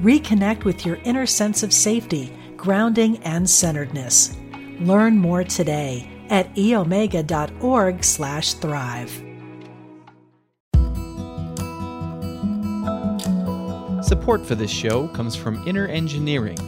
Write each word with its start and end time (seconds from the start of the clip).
Reconnect 0.00 0.64
with 0.64 0.84
your 0.84 0.96
inner 1.04 1.24
sense 1.24 1.62
of 1.62 1.72
safety, 1.72 2.30
grounding, 2.56 3.16
and 3.18 3.48
centeredness. 3.48 4.36
Learn 4.80 5.16
more 5.16 5.42
today 5.42 6.10
at 6.28 6.54
eomega.org 6.54 8.04
slash 8.04 8.52
thrive. 8.54 9.10
Support 14.04 14.44
for 14.46 14.54
this 14.54 14.70
show 14.70 15.08
comes 15.08 15.34
from 15.34 15.66
Inner 15.66 15.88
Engineering, 15.88 16.58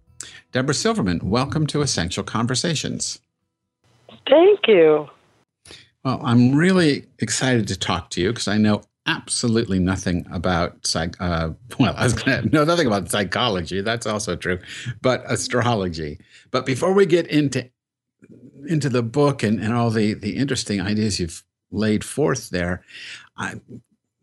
Debra 0.51 0.73
Silverman, 0.73 1.21
welcome 1.23 1.67
to 1.67 1.83
Essential 1.83 2.25
Conversations. 2.25 3.21
Thank 4.27 4.61
you. 4.67 5.07
Well, 6.03 6.21
I'm 6.25 6.55
really 6.55 7.05
excited 7.19 7.69
to 7.69 7.79
talk 7.79 8.09
to 8.11 8.23
you 8.23 8.31
because 8.31 8.49
I 8.49 8.57
know 8.57 8.81
absolutely 9.07 9.79
nothing 9.79 10.27
about 10.33 10.87
psych. 10.87 11.21
Uh, 11.21 11.51
well, 11.79 11.95
I 11.99 12.05
was 12.05 12.15
going 12.15 12.43
to 12.45 12.49
know 12.49 12.65
nothing 12.65 12.87
about 12.87 13.11
psychology. 13.11 13.83
That's 13.83 14.07
also 14.07 14.37
true, 14.37 14.59
but 15.03 15.23
astrology. 15.31 16.19
But 16.51 16.65
before 16.65 16.95
we 16.95 17.05
get 17.05 17.27
into 17.27 17.69
into 18.67 18.89
the 18.89 19.03
book 19.03 19.43
and, 19.43 19.61
and 19.61 19.75
all 19.75 19.91
the 19.91 20.15
the 20.15 20.39
interesting 20.39 20.81
ideas 20.81 21.21
you've 21.21 21.45
laid 21.71 22.03
forth 22.05 22.49
there, 22.49 22.83
I, 23.37 23.61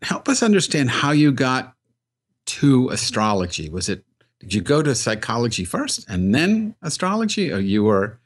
help 0.02 0.28
us 0.28 0.42
understand 0.42 0.90
how 0.90 1.12
you 1.12 1.31
got 1.31 1.76
to 2.46 2.90
astrology. 2.90 3.70
Was 3.70 3.90
it 3.90 4.03
did 4.39 4.53
you 4.53 4.61
go 4.61 4.81
to 4.81 4.94
psychology 4.95 5.66
first 5.66 6.08
and 6.09 6.36
then 6.36 6.75
astrology, 6.81 7.52
or 7.52 7.59
you 7.59 7.83
were 7.83 8.19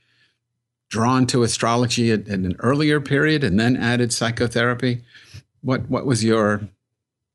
drawn 0.90 1.28
to 1.28 1.44
astrology 1.44 2.12
at, 2.12 2.28
at 2.28 2.40
an 2.40 2.56
earlier 2.60 3.00
period 3.00 3.44
and 3.44 3.60
then 3.60 3.78
added 3.78 4.12
psychotherapy? 4.12 5.04
What 5.62 5.90
what 5.90 6.06
was 6.06 6.24
your 6.24 6.62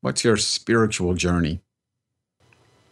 what's 0.01 0.23
your 0.23 0.37
spiritual 0.37 1.13
journey? 1.13 1.61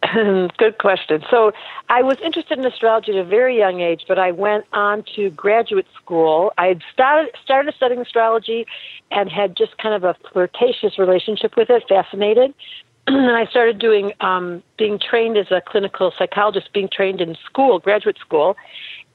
Good 0.58 0.78
question. 0.78 1.22
So 1.30 1.52
I 1.88 2.02
was 2.02 2.18
interested 2.22 2.58
in 2.58 2.66
astrology 2.66 3.12
at 3.12 3.18
a 3.18 3.24
very 3.24 3.56
young 3.56 3.80
age, 3.80 4.04
but 4.06 4.18
I 4.18 4.32
went 4.32 4.64
on 4.72 5.04
to 5.16 5.30
graduate 5.30 5.86
school. 5.94 6.52
I 6.58 6.66
had 6.66 6.82
started 6.92 7.30
started 7.42 7.74
studying 7.74 8.00
astrology 8.00 8.66
and 9.10 9.30
had 9.30 9.56
just 9.56 9.78
kind 9.78 9.94
of 9.94 10.04
a 10.04 10.16
flirtatious 10.32 10.98
relationship 10.98 11.56
with 11.56 11.70
it, 11.70 11.84
fascinated. 11.88 12.54
and 13.06 13.36
I 13.36 13.46
started 13.46 13.78
doing 13.78 14.12
um, 14.20 14.62
being 14.78 14.98
trained 14.98 15.36
as 15.36 15.50
a 15.50 15.60
clinical 15.66 16.12
psychologist, 16.18 16.72
being 16.72 16.88
trained 16.90 17.20
in 17.20 17.36
school, 17.44 17.78
graduate 17.78 18.18
school. 18.18 18.56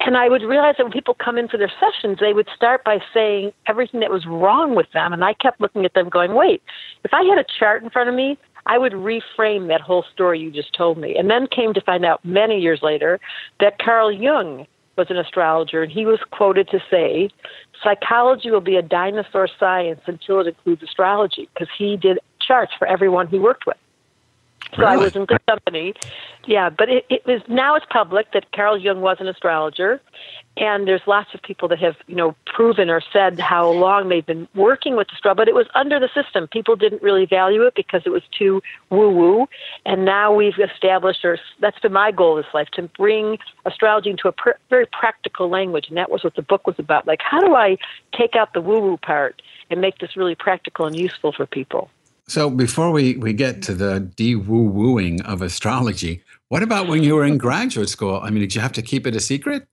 And 0.02 0.16
I 0.16 0.30
would 0.30 0.44
realize 0.44 0.76
that 0.78 0.84
when 0.84 0.94
people 0.94 1.14
come 1.14 1.38
in 1.38 1.48
for 1.48 1.58
their 1.58 1.72
sessions, 1.80 2.20
they 2.22 2.34
would 2.34 2.48
start 2.56 2.84
by 2.86 3.00
saying 3.14 3.52
everything 3.68 4.00
that 4.00 4.12
was 4.12 4.26
wrong 4.26 4.76
with 4.76 4.88
them. 4.94 5.12
And 5.12 5.26
I 5.26 5.34
kept 5.34 5.60
looking 5.60 5.84
at 5.86 5.94
them 5.94 6.08
going, 6.08 6.36
wait, 6.36 6.62
if 7.04 7.14
I 7.14 7.24
had 7.24 7.38
a 7.38 7.46
chart 7.60 7.84
in 7.84 7.90
front 7.90 8.08
of 8.08 8.16
me, 8.16 8.38
I 8.66 8.78
would 8.78 8.94
reframe 8.94 9.68
that 9.68 9.82
whole 9.82 10.06
story 10.14 10.40
you 10.40 10.52
just 10.52 10.74
told 10.74 10.98
me. 10.98 11.16
And 11.18 11.30
then 11.30 11.48
came 11.48 11.74
to 11.74 11.82
find 11.82 12.06
out 12.06 12.24
many 12.24 12.60
years 12.60 12.80
later 12.82 13.20
that 13.60 13.80
Carl 13.80 14.12
Jung 14.12 14.68
was 14.98 15.08
an 15.10 15.18
astrologer, 15.18 15.82
and 15.82 15.92
he 15.92 16.06
was 16.06 16.20
quoted 16.32 16.70
to 16.70 16.80
say, 16.92 17.30
Psychology 17.84 18.52
will 18.52 18.62
be 18.62 18.76
a 18.76 18.82
dinosaur 18.82 19.48
science 19.60 20.02
until 20.06 20.42
it 20.42 20.48
includes 20.48 20.84
astrology, 20.84 21.50
because 21.54 21.70
he 21.78 21.98
did 21.98 22.20
charts 22.50 22.74
for 22.80 22.88
everyone 22.88 23.28
he 23.28 23.40
worked 23.40 23.66
with. 23.68 23.78
So 24.76 24.82
Really? 24.84 24.94
I 24.94 24.98
was 24.98 25.16
in 25.16 25.26
good 25.26 25.46
company. 25.48 25.94
Yeah, 26.46 26.70
but 26.70 26.90
it, 26.90 27.06
it 27.10 27.26
was 27.26 27.42
now 27.48 27.76
it's 27.76 27.86
public 27.90 28.32
that 28.34 28.52
Carl 28.52 28.78
Jung 28.78 29.02
was 29.02 29.18
an 29.20 29.28
astrologer, 29.28 30.00
and 30.58 30.88
there's 30.88 31.02
lots 31.08 31.34
of 31.34 31.42
people 31.42 31.68
that 31.70 31.80
have 31.80 31.96
you 32.08 32.16
know 32.16 32.36
proven 32.46 32.90
or 32.90 33.02
said 33.12 33.40
how 33.40 33.70
long 33.70 34.10
they've 34.10 34.26
been 34.26 34.48
working 34.56 34.96
with 34.96 35.08
astrology. 35.12 35.40
But 35.42 35.48
it 35.48 35.56
was 35.56 35.68
under 35.76 36.00
the 36.00 36.10
system. 36.14 36.48
People 36.48 36.76
didn't 36.76 37.02
really 37.02 37.26
value 37.26 37.64
it 37.64 37.74
because 37.76 38.04
it 38.06 38.10
was 38.10 38.24
too 38.38 38.62
woo 38.90 39.10
woo, 39.10 39.48
and 39.86 40.06
now 40.06 40.34
we've 40.34 40.60
established, 40.60 41.26
or 41.26 41.40
that's 41.60 41.80
been 41.80 41.94
my 41.94 42.12
goal 42.12 42.36
this 42.36 42.54
life, 42.54 42.70
to 42.74 42.84
bring 42.84 43.38
astrology 43.66 44.12
into 44.12 44.28
a 44.28 44.32
pr- 44.32 44.60
very 44.70 44.86
practical 44.86 45.50
language, 45.50 45.86
and 45.90 45.98
that 45.98 46.12
was 46.12 46.24
what 46.24 46.36
the 46.36 46.44
book 46.44 46.68
was 46.68 46.78
about. 46.78 47.08
Like, 47.08 47.22
how 47.24 47.40
do 47.40 47.56
I 47.56 47.78
take 48.16 48.36
out 48.36 48.54
the 48.54 48.62
woo 48.62 48.80
woo 48.80 48.98
part 48.98 49.42
and 49.72 49.82
make 49.82 49.98
this 49.98 50.16
really 50.16 50.36
practical 50.36 50.86
and 50.86 50.96
useful 50.96 51.32
for 51.32 51.48
people? 51.48 51.90
So 52.30 52.52
before 52.52 52.92
we, 52.92 53.18
we 53.18 53.34
get 53.34 53.64
to 53.64 53.74
the 53.74 54.00
de 54.00 54.36
woo 54.36 54.62
wooing 54.62 55.20
of 55.24 55.42
astrology, 55.42 56.24
what 56.50 56.62
about 56.62 56.88
when 56.88 57.02
you 57.02 57.16
were 57.16 57.26
in 57.26 57.40
graduate 57.40 57.90
school? 57.90 58.20
I 58.22 58.30
mean, 58.30 58.42
did 58.42 58.54
you 58.54 58.62
have 58.62 58.72
to 58.74 58.84
keep 58.84 59.08
it 59.08 59.16
a 59.16 59.20
secret? 59.20 59.68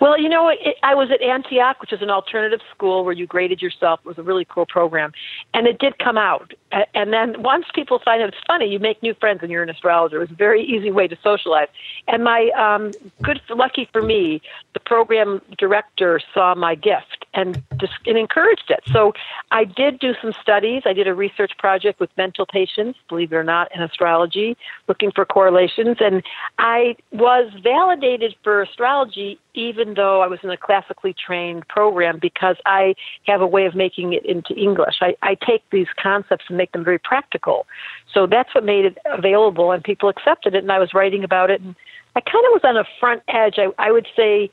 Well, 0.00 0.18
you 0.18 0.28
know, 0.28 0.48
it, 0.48 0.58
I 0.82 0.96
was 0.96 1.12
at 1.12 1.22
Antioch, 1.22 1.80
which 1.80 1.92
is 1.92 2.02
an 2.02 2.10
alternative 2.10 2.58
school 2.74 3.04
where 3.04 3.12
you 3.12 3.28
graded 3.28 3.62
yourself. 3.62 4.00
It 4.04 4.08
was 4.08 4.18
a 4.18 4.22
really 4.24 4.44
cool 4.44 4.66
program, 4.66 5.12
and 5.54 5.68
it 5.68 5.78
did 5.78 5.96
come 6.00 6.18
out. 6.18 6.54
And 6.92 7.12
then 7.12 7.40
once 7.40 7.66
people 7.72 8.00
find 8.04 8.20
out, 8.20 8.30
it's 8.30 8.44
funny. 8.44 8.66
You 8.66 8.80
make 8.80 9.00
new 9.00 9.14
friends 9.14 9.40
and 9.42 9.50
you're 9.50 9.62
an 9.62 9.70
astrologer. 9.70 10.16
It 10.16 10.20
was 10.20 10.30
a 10.32 10.34
very 10.34 10.64
easy 10.64 10.90
way 10.90 11.06
to 11.06 11.16
socialize. 11.22 11.68
And 12.08 12.24
my 12.24 12.50
um, 12.56 12.90
good, 13.22 13.40
lucky 13.48 13.88
for 13.92 14.02
me, 14.02 14.42
the 14.74 14.80
program 14.80 15.40
director 15.56 16.20
saw 16.34 16.56
my 16.56 16.74
gift 16.74 17.21
and 17.34 17.62
just 17.80 17.94
and 18.06 18.18
encouraged 18.18 18.70
it. 18.70 18.80
So 18.92 19.12
I 19.50 19.64
did 19.64 19.98
do 19.98 20.14
some 20.20 20.32
studies. 20.40 20.82
I 20.84 20.92
did 20.92 21.06
a 21.06 21.14
research 21.14 21.52
project 21.58 22.00
with 22.00 22.10
mental 22.16 22.46
patients, 22.46 22.98
believe 23.08 23.32
it 23.32 23.36
or 23.36 23.44
not, 23.44 23.74
in 23.74 23.82
astrology, 23.82 24.56
looking 24.88 25.10
for 25.12 25.24
correlations. 25.24 25.96
And 26.00 26.22
I 26.58 26.96
was 27.12 27.52
validated 27.62 28.34
for 28.42 28.62
astrology 28.62 29.38
even 29.54 29.94
though 29.94 30.22
I 30.22 30.26
was 30.26 30.38
in 30.42 30.50
a 30.50 30.56
classically 30.56 31.14
trained 31.14 31.66
program 31.68 32.18
because 32.20 32.56
I 32.64 32.94
have 33.26 33.40
a 33.40 33.46
way 33.46 33.66
of 33.66 33.74
making 33.74 34.12
it 34.14 34.24
into 34.24 34.54
English. 34.54 34.96
I, 35.00 35.14
I 35.22 35.34
take 35.34 35.62
these 35.70 35.88
concepts 36.00 36.46
and 36.48 36.56
make 36.56 36.72
them 36.72 36.84
very 36.84 36.98
practical. 36.98 37.66
So 38.12 38.26
that's 38.26 38.54
what 38.54 38.64
made 38.64 38.84
it 38.84 38.98
available, 39.04 39.72
and 39.72 39.82
people 39.82 40.08
accepted 40.08 40.54
it. 40.54 40.62
And 40.62 40.72
I 40.72 40.78
was 40.78 40.94
writing 40.94 41.24
about 41.24 41.50
it, 41.50 41.60
and 41.60 41.74
I 42.16 42.20
kind 42.20 42.44
of 42.46 42.52
was 42.52 42.62
on 42.64 42.76
a 42.76 42.84
front 42.98 43.22
edge. 43.28 43.58
I, 43.58 43.68
I 43.78 43.90
would 43.90 44.06
say 44.16 44.50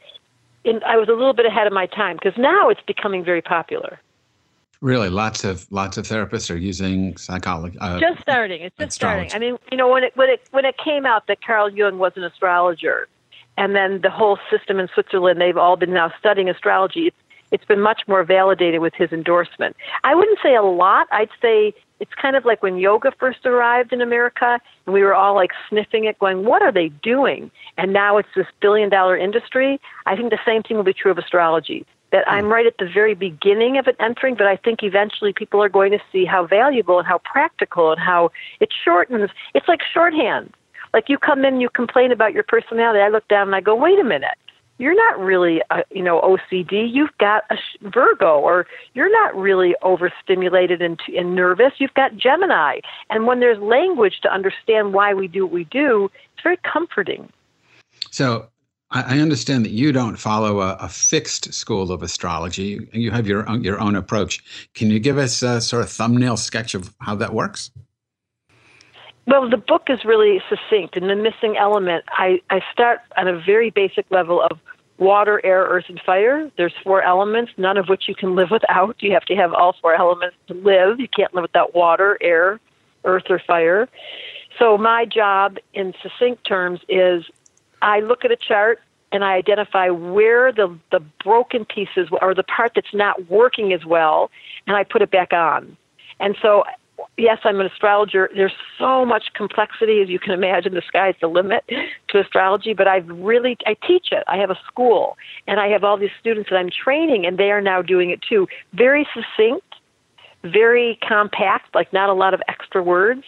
in, 0.69 0.83
I 0.83 0.97
was 0.97 1.09
a 1.09 1.13
little 1.13 1.33
bit 1.33 1.45
ahead 1.45 1.67
of 1.67 1.73
my 1.73 1.85
time 1.87 2.17
because 2.21 2.37
now 2.37 2.69
it's 2.69 2.81
becoming 2.85 3.23
very 3.23 3.41
popular. 3.41 3.99
Really, 4.81 5.09
lots 5.09 5.43
of 5.43 5.69
lots 5.71 5.97
of 5.97 6.07
therapists 6.07 6.49
are 6.49 6.57
using 6.57 7.17
psychology. 7.17 7.77
Uh, 7.79 7.99
just 7.99 8.21
starting. 8.21 8.61
It's 8.61 8.75
just 8.77 8.91
astrology. 8.91 9.29
starting. 9.29 9.47
I 9.47 9.51
mean, 9.51 9.59
you 9.71 9.77
know, 9.77 9.89
when 9.89 10.03
it 10.05 10.15
when 10.15 10.29
it 10.29 10.41
when 10.51 10.63
it 10.63 10.75
came 10.77 11.05
out 11.05 11.27
that 11.27 11.43
Carl 11.43 11.69
Jung 11.69 11.99
was 11.99 12.13
an 12.15 12.23
astrologer, 12.23 13.09
and 13.57 13.75
then 13.75 13.99
the 14.01 14.09
whole 14.09 14.39
system 14.49 14.79
in 14.79 14.87
Switzerland, 14.93 15.41
they've 15.41 15.57
all 15.57 15.75
been 15.75 15.93
now 15.93 16.13
studying 16.17 16.49
astrology. 16.49 17.07
It's 17.07 17.17
it's 17.51 17.65
been 17.65 17.81
much 17.81 18.03
more 18.07 18.23
validated 18.23 18.79
with 18.79 18.93
his 18.93 19.11
endorsement. 19.11 19.75
I 20.03 20.15
wouldn't 20.15 20.39
say 20.41 20.55
a 20.55 20.61
lot. 20.61 21.07
I'd 21.11 21.29
say 21.41 21.73
it's 21.99 22.13
kind 22.13 22.35
of 22.35 22.45
like 22.45 22.63
when 22.63 22.77
yoga 22.77 23.11
first 23.19 23.45
arrived 23.45 23.91
in 23.93 24.01
America, 24.01 24.59
and 24.85 24.93
we 24.93 25.03
were 25.03 25.13
all 25.13 25.35
like 25.35 25.51
sniffing 25.67 26.05
it, 26.05 26.17
going, 26.19 26.45
"What 26.45 26.61
are 26.61 26.71
they 26.71 26.89
doing?" 26.89 27.51
And 27.77 27.93
now 27.93 28.17
it's 28.17 28.29
this 28.35 28.47
billion-dollar 28.61 29.17
industry. 29.17 29.79
I 30.05 30.15
think 30.15 30.29
the 30.29 30.39
same 30.45 30.63
thing 30.63 30.77
will 30.77 30.83
be 30.83 30.93
true 30.93 31.11
of 31.11 31.17
astrology. 31.17 31.85
That 32.11 32.27
I'm 32.27 32.45
hmm. 32.45 32.51
right 32.51 32.65
at 32.65 32.77
the 32.79 32.89
very 32.91 33.13
beginning 33.13 33.77
of 33.77 33.87
it 33.87 33.95
entering, 33.99 34.35
but 34.35 34.47
I 34.47 34.55
think 34.55 34.81
eventually 34.81 35.33
people 35.33 35.61
are 35.61 35.69
going 35.69 35.91
to 35.91 35.99
see 36.11 36.25
how 36.25 36.47
valuable 36.47 36.97
and 36.97 37.07
how 37.07 37.19
practical 37.19 37.91
and 37.91 37.99
how 37.99 38.31
it 38.59 38.69
shortens. 38.83 39.29
It's 39.53 39.67
like 39.67 39.81
shorthand. 39.93 40.53
Like 40.93 41.07
you 41.07 41.17
come 41.19 41.39
in, 41.39 41.53
and 41.55 41.61
you 41.61 41.69
complain 41.69 42.11
about 42.11 42.33
your 42.33 42.43
personality. 42.43 42.99
I 42.99 43.09
look 43.09 43.27
down 43.27 43.47
and 43.47 43.55
I 43.55 43.61
go, 43.61 43.75
wait 43.75 43.99
a 43.99 44.03
minute. 44.03 44.37
You're 44.79 44.95
not 44.95 45.19
really, 45.19 45.61
a, 45.69 45.83
you 45.91 46.01
know, 46.01 46.19
OCD. 46.21 46.91
You've 46.91 47.15
got 47.19 47.43
a 47.51 47.57
Virgo, 47.81 48.39
or 48.39 48.65
you're 48.93 49.11
not 49.11 49.35
really 49.35 49.75
overstimulated 49.83 50.81
and, 50.81 50.99
and 51.15 51.35
nervous. 51.35 51.73
You've 51.77 51.93
got 51.93 52.15
Gemini. 52.15 52.79
And 53.09 53.27
when 53.27 53.41
there's 53.41 53.59
language 53.59 54.21
to 54.23 54.33
understand 54.33 54.93
why 54.93 55.13
we 55.13 55.27
do 55.27 55.45
what 55.45 55.53
we 55.53 55.65
do, 55.65 56.09
it's 56.33 56.43
very 56.43 56.57
comforting. 56.63 57.29
So 58.09 58.47
I 58.91 59.19
understand 59.19 59.65
that 59.65 59.71
you 59.71 59.91
don't 59.91 60.15
follow 60.15 60.61
a, 60.61 60.75
a, 60.79 60.89
fixed 60.89 61.53
school 61.53 61.91
of 61.91 62.01
astrology. 62.01 62.77
And 62.91 63.03
you 63.03 63.11
have 63.11 63.27
your 63.27 63.47
own, 63.47 63.63
your 63.63 63.79
own 63.79 63.95
approach. 63.95 64.69
Can 64.73 64.89
you 64.89 64.99
give 64.99 65.19
us 65.19 65.43
a 65.43 65.61
sort 65.61 65.83
of 65.83 65.91
thumbnail 65.91 66.37
sketch 66.37 66.73
of 66.73 66.95
how 66.99 67.13
that 67.15 67.33
works? 67.33 67.69
Well, 69.29 69.47
the 69.47 69.57
book 69.57 69.83
is 69.89 70.03
really 70.05 70.41
succinct. 70.49 70.97
In 70.97 71.07
the 71.07 71.15
missing 71.15 71.55
element, 71.55 72.03
I, 72.09 72.41
I 72.49 72.61
start 72.71 73.01
on 73.15 73.27
a 73.27 73.39
very 73.39 73.69
basic 73.69 74.09
level 74.09 74.41
of 74.41 74.57
water, 74.97 75.39
air, 75.43 75.65
earth, 75.65 75.85
and 75.87 76.01
fire. 76.03 76.49
There's 76.57 76.73
four 76.83 77.03
elements, 77.03 77.51
none 77.55 77.77
of 77.77 77.89
which 77.89 78.07
you 78.07 78.15
can 78.15 78.35
live 78.35 78.49
without. 78.49 78.95
You 79.03 79.11
have 79.13 79.25
to 79.25 79.35
have 79.35 79.53
all 79.53 79.75
four 79.79 79.93
elements 79.93 80.35
to 80.47 80.55
live. 80.55 80.99
You 80.99 81.07
can't 81.07 81.31
live 81.35 81.43
without 81.43 81.75
water, 81.75 82.17
air, 82.21 82.59
earth, 83.03 83.25
or 83.29 83.37
fire. 83.37 83.87
So 84.57 84.79
my 84.79 85.05
job, 85.05 85.57
in 85.75 85.93
succinct 86.01 86.43
terms, 86.47 86.79
is 86.89 87.23
I 87.83 87.99
look 87.99 88.25
at 88.25 88.31
a 88.31 88.35
chart 88.35 88.81
and 89.11 89.23
I 89.23 89.35
identify 89.35 89.89
where 89.89 90.51
the, 90.51 90.75
the 90.91 91.01
broken 91.23 91.65
pieces 91.65 92.09
or 92.19 92.33
the 92.33 92.43
part 92.43 92.71
that's 92.73 92.95
not 92.95 93.29
working 93.29 93.73
as 93.73 93.85
well, 93.85 94.31
and 94.65 94.75
I 94.75 94.85
put 94.85 95.03
it 95.03 95.11
back 95.11 95.33
on. 95.33 95.77
And 96.19 96.35
so, 96.41 96.63
yes, 97.17 97.39
I'm 97.43 97.59
an 97.59 97.65
astrologer. 97.65 98.29
There's 98.35 98.53
so 98.77 99.05
much 99.05 99.25
complexity, 99.33 100.01
as 100.01 100.09
you 100.09 100.19
can 100.19 100.33
imagine. 100.33 100.73
The 100.73 100.81
sky's 100.87 101.15
the 101.21 101.27
limit 101.27 101.63
to 102.09 102.19
astrology, 102.19 102.73
but 102.73 102.87
I've 102.87 103.07
really, 103.07 103.57
I 103.65 103.75
teach 103.85 104.07
it. 104.11 104.23
I 104.27 104.37
have 104.37 104.49
a 104.49 104.59
school, 104.67 105.17
and 105.47 105.59
I 105.59 105.67
have 105.67 105.83
all 105.83 105.97
these 105.97 106.11
students 106.19 106.49
that 106.49 106.57
I'm 106.57 106.69
training, 106.69 107.25
and 107.25 107.37
they 107.37 107.51
are 107.51 107.61
now 107.61 107.81
doing 107.81 108.09
it 108.09 108.21
too. 108.21 108.47
Very 108.73 109.07
succinct, 109.13 109.65
very 110.43 110.97
compact, 111.07 111.75
like 111.75 111.91
not 111.93 112.09
a 112.09 112.13
lot 112.13 112.33
of 112.33 112.41
extra 112.47 112.81
words 112.81 113.23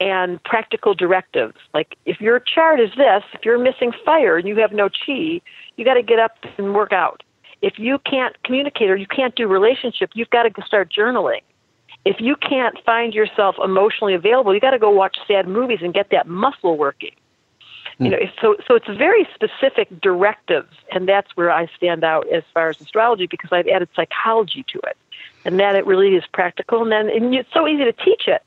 and 0.00 0.42
practical 0.44 0.94
directives. 0.94 1.56
Like 1.74 1.96
if 2.06 2.20
your 2.20 2.40
chart 2.40 2.80
is 2.80 2.90
this, 2.96 3.22
if 3.32 3.44
you're 3.44 3.58
missing 3.58 3.92
fire 4.04 4.36
and 4.36 4.46
you 4.46 4.56
have 4.56 4.72
no 4.72 4.88
chi, 4.88 5.40
you 5.76 5.84
got 5.84 5.94
to 5.94 6.02
get 6.02 6.18
up 6.18 6.36
and 6.56 6.74
work 6.74 6.92
out. 6.92 7.22
If 7.62 7.78
you 7.78 7.98
can't 8.08 8.40
communicate 8.44 8.90
or 8.90 8.96
you 8.96 9.06
can't 9.06 9.34
do 9.34 9.48
relationship, 9.48 10.10
you've 10.14 10.30
got 10.30 10.44
to 10.44 10.62
start 10.64 10.92
journaling. 10.96 11.40
If 12.08 12.22
you 12.22 12.36
can't 12.36 12.82
find 12.86 13.12
yourself 13.12 13.56
emotionally 13.62 14.14
available, 14.14 14.54
you 14.54 14.60
got 14.60 14.70
to 14.70 14.78
go 14.78 14.88
watch 14.88 15.18
sad 15.26 15.46
movies 15.46 15.80
and 15.82 15.92
get 15.92 16.08
that 16.08 16.26
muscle 16.26 16.78
working. 16.78 17.12
Mm. 18.00 18.04
You 18.04 18.10
know, 18.12 18.18
so 18.40 18.56
so 18.66 18.74
it's 18.76 18.86
very 18.86 19.28
specific 19.34 20.00
directives, 20.00 20.74
and 20.90 21.06
that's 21.06 21.36
where 21.36 21.50
I 21.50 21.68
stand 21.76 22.04
out 22.04 22.26
as 22.32 22.44
far 22.54 22.70
as 22.70 22.80
astrology 22.80 23.26
because 23.26 23.50
I've 23.52 23.68
added 23.68 23.90
psychology 23.94 24.64
to 24.72 24.78
it, 24.86 24.96
and 25.44 25.60
that 25.60 25.74
it 25.74 25.84
really 25.84 26.14
is 26.14 26.24
practical. 26.32 26.80
And 26.80 26.90
then 26.90 27.10
and 27.10 27.34
it's 27.34 27.52
so 27.52 27.68
easy 27.68 27.84
to 27.84 27.92
teach 27.92 28.26
it 28.26 28.42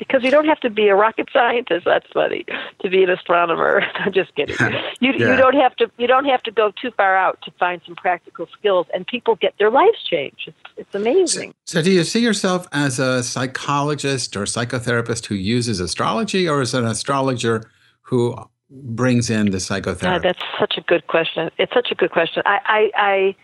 because 0.00 0.24
you 0.24 0.30
don't 0.30 0.46
have 0.46 0.58
to 0.60 0.70
be 0.70 0.88
a 0.88 0.96
rocket 0.96 1.28
scientist. 1.32 1.84
That's 1.84 2.06
funny 2.12 2.44
to 2.80 2.88
be 2.88 3.04
an 3.04 3.10
astronomer. 3.10 3.82
I'm 3.94 4.12
just 4.12 4.34
kidding. 4.34 4.56
You 5.02 5.12
yeah. 5.12 5.30
you 5.30 5.36
don't 5.36 5.54
have 5.54 5.74
to 5.76 5.90
you 5.98 6.06
don't 6.06 6.26
have 6.26 6.42
to 6.42 6.50
go 6.50 6.72
too 6.80 6.90
far 6.90 7.16
out 7.16 7.40
to 7.42 7.50
find 7.58 7.80
some 7.86 7.94
practical 7.94 8.46
skills, 8.58 8.86
and 8.92 9.06
people 9.06 9.36
get 9.36 9.54
their 9.58 9.70
lives 9.70 10.02
changed. 10.04 10.48
It's, 10.48 10.58
it's 10.76 10.94
amazing. 10.94 11.54
So, 11.64 11.78
so, 11.78 11.82
do 11.82 11.90
you 11.90 12.04
see 12.04 12.20
yourself 12.20 12.66
as 12.72 12.98
a 12.98 13.22
psychologist 13.22 14.36
or 14.36 14.42
psychotherapist 14.42 15.26
who 15.26 15.36
uses 15.36 15.80
astrology, 15.80 16.48
or 16.48 16.60
as 16.60 16.74
an 16.74 16.84
astrologer 16.84 17.62
who 18.02 18.36
brings 18.70 19.30
in 19.30 19.50
the 19.50 19.60
psychotherapy? 19.60 20.28
that's 20.28 20.44
such 20.58 20.74
a 20.76 20.82
good 20.82 21.06
question. 21.06 21.50
It's 21.58 21.72
such 21.72 21.90
a 21.90 21.94
good 21.94 22.10
question. 22.10 22.42
I, 22.44 22.58
I, 22.66 22.90
I 22.96 23.36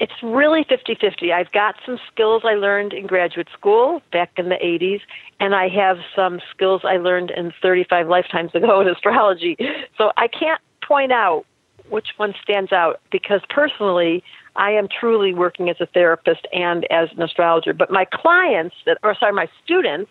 it's 0.00 0.14
really 0.22 0.64
50 0.66 0.96
50. 0.98 1.30
I've 1.30 1.52
got 1.52 1.76
some 1.84 1.98
skills 2.10 2.42
I 2.44 2.54
learned 2.54 2.94
in 2.94 3.06
graduate 3.06 3.48
school 3.52 4.00
back 4.10 4.32
in 4.38 4.48
the 4.48 4.56
80s, 4.56 5.02
and 5.38 5.54
I 5.54 5.68
have 5.68 5.98
some 6.16 6.40
skills 6.50 6.80
I 6.84 6.96
learned 6.96 7.30
in 7.30 7.52
35 7.60 8.08
lifetimes 8.08 8.54
ago 8.54 8.80
in 8.80 8.88
astrology. 8.88 9.56
So 9.98 10.10
I 10.16 10.26
can't 10.26 10.60
point 10.82 11.12
out 11.12 11.44
which 11.90 12.08
one 12.16 12.34
stands 12.42 12.72
out 12.72 13.00
because 13.12 13.42
personally, 13.50 14.24
I 14.56 14.70
am 14.70 14.88
truly 14.88 15.34
working 15.34 15.68
as 15.68 15.76
a 15.80 15.86
therapist 15.86 16.46
and 16.52 16.90
as 16.90 17.10
an 17.12 17.22
astrologer. 17.22 17.74
But 17.74 17.90
my 17.90 18.06
clients, 18.06 18.76
that, 18.86 18.98
or 19.02 19.14
sorry, 19.14 19.32
my 19.32 19.48
students, 19.62 20.10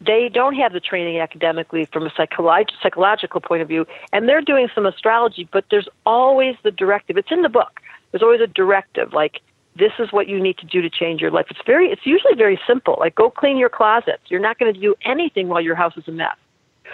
they 0.00 0.30
don't 0.32 0.54
have 0.54 0.72
the 0.72 0.80
training 0.80 1.20
academically 1.20 1.86
from 1.92 2.06
a 2.06 2.10
psycholo- 2.10 2.64
psychological 2.82 3.40
point 3.40 3.62
of 3.62 3.68
view, 3.68 3.86
and 4.12 4.28
they're 4.28 4.40
doing 4.40 4.68
some 4.74 4.86
astrology, 4.86 5.48
but 5.52 5.66
there's 5.70 5.88
always 6.06 6.56
the 6.64 6.70
directive. 6.70 7.18
It's 7.18 7.30
in 7.30 7.42
the 7.42 7.48
book 7.48 7.80
there's 8.12 8.22
always 8.22 8.40
a 8.40 8.46
directive 8.46 9.12
like 9.12 9.40
this 9.76 9.92
is 9.98 10.12
what 10.12 10.28
you 10.28 10.38
need 10.40 10.58
to 10.58 10.66
do 10.66 10.82
to 10.82 10.90
change 10.90 11.20
your 11.20 11.30
life. 11.30 11.46
It's 11.50 11.60
very 11.66 11.88
it's 11.90 12.04
usually 12.06 12.34
very 12.34 12.60
simple. 12.66 12.96
Like 13.00 13.14
go 13.14 13.30
clean 13.30 13.56
your 13.56 13.70
closets. 13.70 14.22
You're 14.28 14.40
not 14.40 14.58
going 14.58 14.72
to 14.72 14.78
do 14.78 14.94
anything 15.04 15.48
while 15.48 15.60
your 15.60 15.74
house 15.74 15.96
is 15.96 16.06
a 16.06 16.12
mess. 16.12 16.36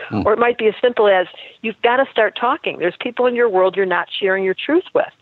Hmm. 0.09 0.23
Or 0.25 0.33
it 0.33 0.39
might 0.39 0.59
be 0.59 0.67
as 0.69 0.75
simple 0.81 1.09
as 1.09 1.27
you've 1.63 1.81
got 1.83 1.97
to 1.97 2.07
start 2.11 2.37
talking. 2.41 2.79
There's 2.79 2.97
people 3.01 3.27
in 3.27 3.35
your 3.35 3.49
world 3.49 3.77
you're 3.77 3.87
not 3.87 4.09
sharing 4.21 4.45
your 4.45 4.55
truth 4.55 4.85
with. 4.95 5.13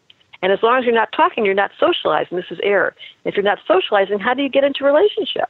And 0.42 0.52
as 0.52 0.58
long 0.62 0.78
as 0.78 0.84
you're 0.84 0.94
not 0.94 1.12
talking, 1.12 1.46
you're 1.46 1.54
not 1.54 1.70
socializing. 1.80 2.36
This 2.36 2.46
is 2.50 2.58
error. 2.62 2.94
If 3.24 3.36
you're 3.36 3.42
not 3.42 3.58
socializing, 3.66 4.18
how 4.18 4.34
do 4.34 4.42
you 4.42 4.50
get 4.50 4.64
into 4.64 4.84
relationship? 4.84 5.48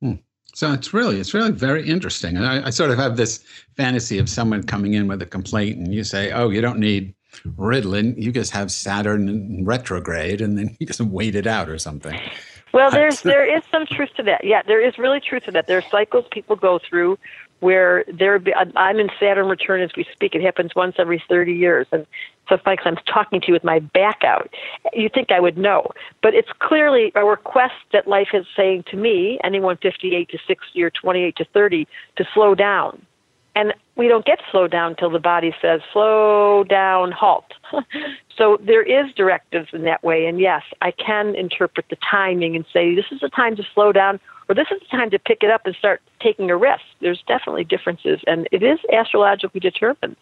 Hmm. 0.00 0.14
So 0.54 0.72
it's 0.72 0.94
really, 0.94 1.18
it's 1.18 1.34
really 1.34 1.50
very 1.50 1.86
interesting. 1.86 2.36
And 2.36 2.46
I, 2.46 2.66
I, 2.66 2.70
sort 2.70 2.90
of 2.90 2.98
have 2.98 3.16
this 3.16 3.42
fantasy 3.76 4.18
of 4.18 4.28
someone 4.28 4.62
coming 4.62 4.94
in 4.94 5.08
with 5.08 5.22
a 5.22 5.26
complaint, 5.26 5.78
and 5.78 5.94
you 5.94 6.04
say, 6.04 6.30
"Oh, 6.30 6.50
you 6.50 6.60
don't 6.60 6.78
need 6.78 7.14
Ritalin, 7.56 8.20
you 8.20 8.32
just 8.32 8.52
have 8.52 8.70
Saturn 8.70 9.64
retrograde, 9.64 10.40
and 10.40 10.58
then 10.58 10.76
you 10.78 10.86
just 10.86 11.00
wait 11.00 11.34
it 11.34 11.46
out 11.46 11.68
or 11.68 11.78
something. 11.78 12.18
Well, 12.72 12.90
there's 12.90 13.20
there 13.22 13.44
is 13.44 13.62
some 13.70 13.86
truth 13.86 14.10
to 14.16 14.22
that. 14.24 14.44
Yeah, 14.44 14.62
there 14.66 14.86
is 14.86 14.98
really 14.98 15.20
truth 15.20 15.44
to 15.44 15.50
that. 15.52 15.66
There 15.66 15.78
are 15.78 15.88
cycles 15.90 16.26
people 16.30 16.56
go 16.56 16.78
through 16.78 17.18
where 17.60 18.04
there. 18.12 18.38
be, 18.38 18.52
I'm 18.54 18.98
in 18.98 19.08
Saturn 19.20 19.46
return 19.46 19.82
as 19.82 19.90
we 19.96 20.06
speak. 20.12 20.34
It 20.34 20.42
happens 20.42 20.74
once 20.74 20.96
every 20.98 21.22
30 21.28 21.52
years, 21.52 21.86
and 21.92 22.06
so 22.48 22.56
it's 22.56 22.66
like 22.66 22.80
I'm 22.84 22.96
talking 23.06 23.40
to 23.40 23.46
you 23.48 23.52
with 23.52 23.64
my 23.64 23.78
back 23.78 24.24
out. 24.24 24.52
You 24.92 25.08
think 25.08 25.30
I 25.30 25.40
would 25.40 25.56
know, 25.56 25.90
but 26.22 26.34
it's 26.34 26.50
clearly 26.58 27.12
a 27.14 27.24
request 27.24 27.74
that 27.92 28.08
life 28.08 28.28
is 28.34 28.46
saying 28.56 28.84
to 28.90 28.96
me, 28.96 29.38
anyone 29.44 29.76
58 29.78 30.28
to 30.30 30.38
60 30.46 30.82
or 30.82 30.90
28 30.90 31.36
to 31.36 31.44
30, 31.44 31.88
to 32.16 32.24
slow 32.34 32.54
down 32.54 33.06
and 33.54 33.74
we 33.96 34.08
don't 34.08 34.24
get 34.24 34.38
slowed 34.50 34.70
down 34.70 34.92
until 34.92 35.10
the 35.10 35.18
body 35.18 35.54
says 35.60 35.80
slow 35.92 36.64
down 36.64 37.12
halt. 37.12 37.52
So 38.38 38.58
there 38.62 38.82
is 38.82 39.12
directives 39.14 39.68
in 39.74 39.82
that 39.82 40.02
way. 40.02 40.26
And 40.26 40.40
yes 40.40 40.62
i 40.80 40.90
can 40.90 41.34
interpret 41.34 41.86
the 41.90 41.96
timing 42.10 42.56
and 42.56 42.64
say 42.72 42.94
this 42.94 43.04
is 43.12 43.20
the 43.20 43.28
time 43.28 43.56
to 43.56 43.62
slow 43.74 43.92
down 43.92 44.18
or 44.48 44.54
this 44.54 44.68
is 44.70 44.80
the 44.80 44.96
time 44.96 45.10
to 45.10 45.18
pick 45.18 45.42
it 45.42 45.50
up 45.50 45.66
and 45.66 45.74
start 45.76 46.00
taking 46.20 46.50
a 46.50 46.56
risk 46.56 46.82
there's 47.00 47.22
definitely 47.28 47.64
differences 47.64 48.20
and 48.26 48.48
it 48.50 48.62
is 48.62 48.78
astrologically 48.92 49.60
determined. 49.60 50.16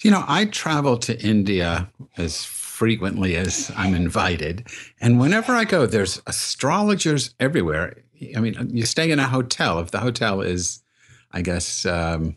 You 0.00 0.10
know 0.10 0.24
i 0.26 0.46
travel 0.46 0.98
to 0.98 1.18
india 1.20 1.88
as 2.16 2.44
frequently 2.44 3.36
as 3.36 3.72
i'm 3.76 3.94
invited. 3.94 4.66
And 5.00 5.20
whenever 5.20 5.52
i 5.52 5.64
go 5.64 5.86
there's 5.86 6.20
astrologers 6.26 7.34
everywhere. 7.38 8.02
I 8.36 8.40
mean 8.40 8.70
you 8.72 8.84
stay 8.84 9.10
in 9.10 9.18
a 9.20 9.28
hotel. 9.28 9.78
If 9.78 9.90
the 9.92 10.00
hotel 10.00 10.40
is 10.40 10.82
I 11.30 11.42
guess 11.42 11.86
um, 11.86 12.36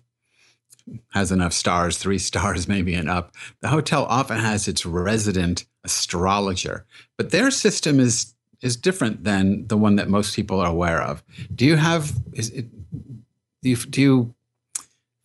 has 1.10 1.32
enough 1.32 1.54
stars, 1.54 1.98
three 1.98 2.18
stars 2.30 2.68
maybe 2.68 2.94
and 2.94 3.10
up. 3.10 3.36
The 3.62 3.70
hotel 3.70 4.06
often 4.06 4.40
has 4.40 4.68
its 4.68 4.86
resident 4.86 5.66
astrologer, 5.84 6.86
but 7.18 7.32
their 7.32 7.52
system 7.52 8.00
is 8.00 8.34
is 8.62 8.76
different 8.76 9.24
than 9.24 9.66
the 9.68 9.78
one 9.78 9.96
that 9.96 10.08
most 10.08 10.36
people 10.36 10.60
are 10.60 10.70
aware 10.70 11.02
of. 11.02 11.24
Do 11.56 11.66
you 11.66 11.78
have 11.78 12.14
is 12.34 12.50
it, 12.52 12.68
do 13.62 13.70
you, 13.70 13.76
do 13.76 14.02
you 14.02 14.36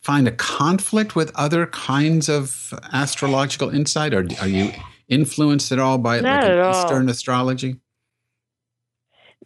find 0.00 0.28
a 0.28 0.32
conflict 0.32 1.16
with 1.16 1.32
other 1.34 1.66
kinds 1.66 2.28
of 2.28 2.72
astrological 2.92 3.70
insight, 3.70 4.14
or 4.14 4.26
are 4.40 4.48
you 4.48 4.70
influenced 5.08 5.72
at 5.72 5.78
all 5.78 5.98
by 5.98 6.20
Not 6.20 6.44
like 6.44 6.76
Eastern 6.76 7.08
astrology? 7.08 7.76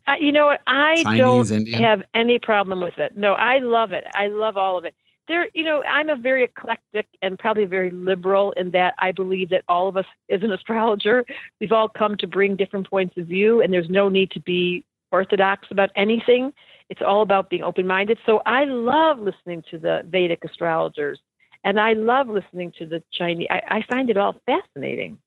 Uh, 0.07 0.15
you 0.21 0.33
know 0.33 0.47
what? 0.47 0.61
I 0.67 1.03
Chinese, 1.03 1.19
don't 1.19 1.51
Indian? 1.59 1.83
have 1.83 2.03
any 2.15 2.39
problem 2.39 2.81
with 2.81 2.99
it. 2.99 3.17
No, 3.17 3.35
I 3.35 3.59
love 3.59 3.93
it. 3.93 4.05
I 4.15 4.27
love 4.29 4.57
all 4.57 4.79
of 4.79 4.85
it 4.85 4.95
there, 5.31 5.49
you 5.55 5.65
know, 5.65 5.83
I'm 5.85 6.11
a 6.11 6.17
very 6.17 6.45
eclectic 6.45 7.07
and 7.23 7.39
probably 7.39 7.65
very 7.65 7.91
liberal 7.91 8.53
in 8.53 8.73
that 8.73 8.95
I 8.99 9.13
believe 9.13 9.49
that 9.51 9.63
all 9.69 9.89
of 9.89 9.97
us, 9.97 10.05
as 10.29 10.43
an 10.43 10.53
astrologer, 10.53 11.25
we've 11.61 11.73
all 11.73 11.89
come 11.89 12.17
to 12.17 12.27
bring 12.27 12.57
different 12.57 12.91
points 12.91 13.17
of 13.17 13.27
view, 13.27 13.63
and 13.63 13.73
there's 13.73 13.89
no 13.89 14.09
need 14.09 14.33
to 14.33 14.41
be 14.41 14.85
orthodox 15.13 15.69
about 15.71 15.91
anything. 15.95 16.53
It's 16.89 17.01
all 17.01 17.23
about 17.23 17.49
being 17.49 17.63
open 17.63 17.87
minded. 17.87 18.19
So 18.27 18.43
I 18.45 18.65
love 18.65 19.21
listening 19.21 19.63
to 19.71 19.79
the 19.79 20.03
Vedic 20.07 20.41
astrologers, 20.45 21.21
and 21.63 21.79
I 21.79 21.93
love 21.93 22.29
listening 22.29 22.73
to 22.79 22.87
the 22.87 23.01
Chinese. 23.13 23.47
I, 23.51 23.63
I 23.69 23.85
find 23.89 24.11
it 24.11 24.17
all 24.17 24.35
fascinating. 24.47 25.19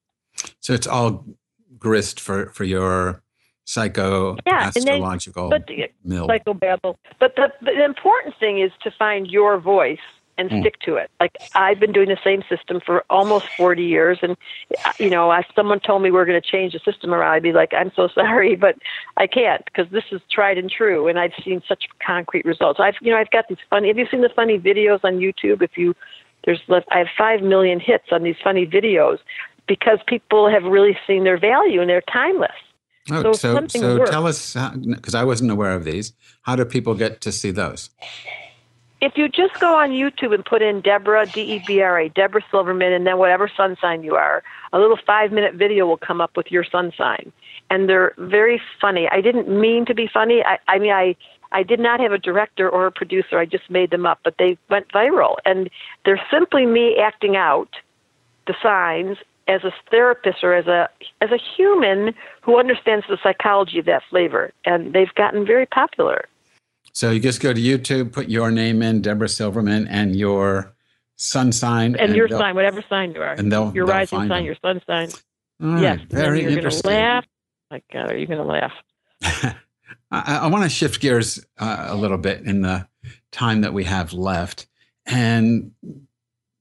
So 0.59 0.73
it's 0.73 0.87
all 0.87 1.25
grist 1.79 2.19
for 2.19 2.47
for 2.47 2.65
your 2.65 3.22
psycho 3.65 4.37
Yeah, 4.45 4.65
and 4.65 4.73
then- 4.85 4.93
astrological 4.95 5.49
but 5.49 5.67
the- 5.67 5.89
mill. 6.03 6.27
psychobabble. 6.27 6.95
But 7.19 7.35
the, 7.35 7.51
the 7.61 7.83
important 7.83 8.35
thing 8.39 8.59
is 8.59 8.71
to 8.83 8.91
find 8.91 9.27
your 9.29 9.57
voice 9.57 9.99
and 10.37 10.49
Mm. 10.49 10.61
stick 10.61 10.79
to 10.79 10.95
it. 10.95 11.11
Like 11.19 11.37
I've 11.53 11.79
been 11.79 11.91
doing 11.91 12.09
the 12.09 12.17
same 12.23 12.41
system 12.49 12.79
for 12.83 13.03
almost 13.09 13.45
40 13.55 13.83
years, 13.83 14.17
and 14.23 14.35
you 14.99 15.09
know, 15.11 15.31
if 15.31 15.45
someone 15.55 15.79
told 15.79 16.01
me 16.01 16.09
we're 16.09 16.25
going 16.25 16.41
to 16.41 16.47
change 16.47 16.73
the 16.73 16.79
system 16.79 17.13
around, 17.13 17.33
I'd 17.33 17.43
be 17.43 17.53
like, 17.53 17.71
I'm 17.73 17.91
so 17.95 18.07
sorry, 18.15 18.55
but 18.55 18.75
I 19.17 19.27
can't 19.27 19.63
because 19.65 19.87
this 19.91 20.05
is 20.11 20.21
tried 20.31 20.57
and 20.57 20.71
true, 20.71 21.07
and 21.07 21.19
I've 21.19 21.33
seen 21.43 21.61
such 21.67 21.83
concrete 22.03 22.45
results. 22.45 22.79
I've, 22.79 22.95
you 22.99 23.11
know, 23.11 23.17
I've 23.19 23.29
got 23.29 23.47
these 23.47 23.59
funny. 23.69 23.89
Have 23.89 23.99
you 23.99 24.07
seen 24.09 24.21
the 24.21 24.29
funny 24.35 24.57
videos 24.57 25.01
on 25.03 25.19
YouTube? 25.19 25.61
If 25.61 25.77
you 25.77 25.95
there's 26.45 26.61
left, 26.67 26.87
I 26.91 26.97
have 26.97 27.07
five 27.15 27.41
million 27.43 27.79
hits 27.79 28.05
on 28.11 28.23
these 28.23 28.35
funny 28.43 28.65
videos 28.65 29.19
because 29.67 29.99
people 30.07 30.49
have 30.49 30.63
really 30.63 30.97
seen 31.07 31.23
their 31.25 31.37
value 31.37 31.79
and 31.79 31.87
they're 31.89 32.01
timeless. 32.11 32.51
Oh, 33.11 33.33
so 33.33 33.33
so 33.33 33.67
so 33.67 34.05
tell 34.05 34.27
us 34.27 34.53
because 34.85 35.15
I 35.15 35.23
wasn't 35.23 35.51
aware 35.51 35.73
of 35.73 35.83
these. 35.83 36.13
How 36.43 36.55
do 36.55 36.63
people 36.63 36.95
get 36.95 37.21
to 37.21 37.31
see 37.31 37.51
those? 37.51 37.89
if 39.03 39.17
you 39.17 39.27
just 39.27 39.59
go 39.59 39.77
on 39.77 39.89
YouTube 39.89 40.33
and 40.33 40.45
put 40.45 40.61
in 40.61 40.79
Debra 40.79 41.25
D 41.25 41.41
E 41.41 41.63
B 41.67 41.81
R 41.81 41.99
A 41.99 42.09
Debra 42.09 42.41
Silverman 42.49 42.93
and 42.93 43.05
then 43.05 43.17
whatever 43.17 43.51
sun 43.55 43.75
sign 43.81 44.01
you 44.01 44.15
are, 44.15 44.43
a 44.71 44.79
little 44.79 44.97
five 45.05 45.31
minute 45.33 45.55
video 45.55 45.85
will 45.85 45.97
come 45.97 46.21
up 46.21 46.37
with 46.37 46.49
your 46.49 46.63
sun 46.63 46.93
sign, 46.97 47.33
and 47.69 47.89
they're 47.89 48.13
very 48.17 48.61
funny. 48.79 49.09
I 49.11 49.19
didn't 49.19 49.49
mean 49.49 49.85
to 49.87 49.93
be 49.93 50.07
funny. 50.11 50.41
I, 50.43 50.57
I 50.67 50.79
mean 50.79 50.91
I. 50.91 51.15
I 51.55 51.61
did 51.61 51.79
not 51.79 51.99
have 51.99 52.11
a 52.11 52.17
director 52.17 52.67
or 52.67 52.87
a 52.87 52.91
producer. 52.91 53.37
I 53.37 53.45
just 53.45 53.69
made 53.69 53.91
them 53.91 54.07
up, 54.07 54.21
but 54.23 54.39
they 54.39 54.57
went 54.71 54.91
viral. 54.91 55.35
And 55.45 55.69
they're 56.03 56.19
simply 56.31 56.65
me 56.65 56.97
acting 56.97 57.35
out 57.35 57.69
the 58.47 58.55
signs 58.63 59.19
as 59.47 59.63
a 59.63 59.71
therapist 59.91 60.43
or 60.43 60.53
as 60.53 60.67
a 60.67 60.89
as 61.21 61.31
a 61.31 61.37
human 61.57 62.13
who 62.41 62.59
understands 62.59 63.05
the 63.09 63.17
psychology 63.21 63.79
of 63.79 63.85
that 63.85 64.03
flavor. 64.09 64.51
And 64.65 64.93
they've 64.93 65.13
gotten 65.15 65.45
very 65.45 65.65
popular. 65.65 66.25
So 66.93 67.11
you 67.11 67.19
just 67.19 67.41
go 67.41 67.53
to 67.53 67.59
YouTube, 67.59 68.11
put 68.11 68.29
your 68.29 68.51
name 68.51 68.81
in, 68.81 69.01
Debra 69.01 69.29
Silverman, 69.29 69.87
and 69.87 70.15
your 70.15 70.73
sun 71.15 71.51
sign, 71.51 71.95
And, 71.95 72.15
your 72.15 72.27
sign, 72.29 72.55
whatever 72.55 72.83
sign 72.87 73.13
you 73.13 73.21
are. 73.21 73.33
and 73.33 73.51
they'll 73.51 73.73
your 73.73 73.85
they'll 73.85 73.95
rising 73.95 74.19
sign, 74.19 74.29
them. 74.29 74.45
your 74.45 74.55
sun 74.61 74.81
sign. 74.85 75.09
All 75.63 75.79
yes. 75.79 75.99
and 75.99 76.09
very 76.09 76.41
you're 76.41 76.51
interesting. 76.51 76.91
Gonna 76.91 77.03
laugh. 77.03 77.25
My 77.71 77.81
God, 77.91 78.11
are 78.11 78.17
you 78.17 78.27
going 78.27 78.39
to 78.39 78.45
laugh? 78.45 78.73
I, 80.11 80.39
I 80.41 80.47
want 80.47 80.63
to 80.63 80.69
shift 80.69 81.01
gears 81.01 81.43
uh, 81.57 81.87
a 81.89 81.95
little 81.95 82.19
bit 82.19 82.41
in 82.41 82.61
the 82.61 82.87
time 83.31 83.61
that 83.61 83.73
we 83.73 83.83
have 83.85 84.13
left 84.13 84.67
and 85.07 85.71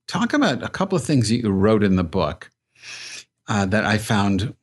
talk 0.09 0.33
about 0.33 0.63
a 0.63 0.69
couple 0.69 0.97
of 0.97 1.05
things 1.05 1.29
that 1.29 1.37
you 1.37 1.51
wrote 1.51 1.83
in 1.83 1.97
the 1.97 2.05
book 2.05 2.51
uh, 3.49 3.67
that 3.67 3.85
I 3.85 3.99
found 3.99 4.55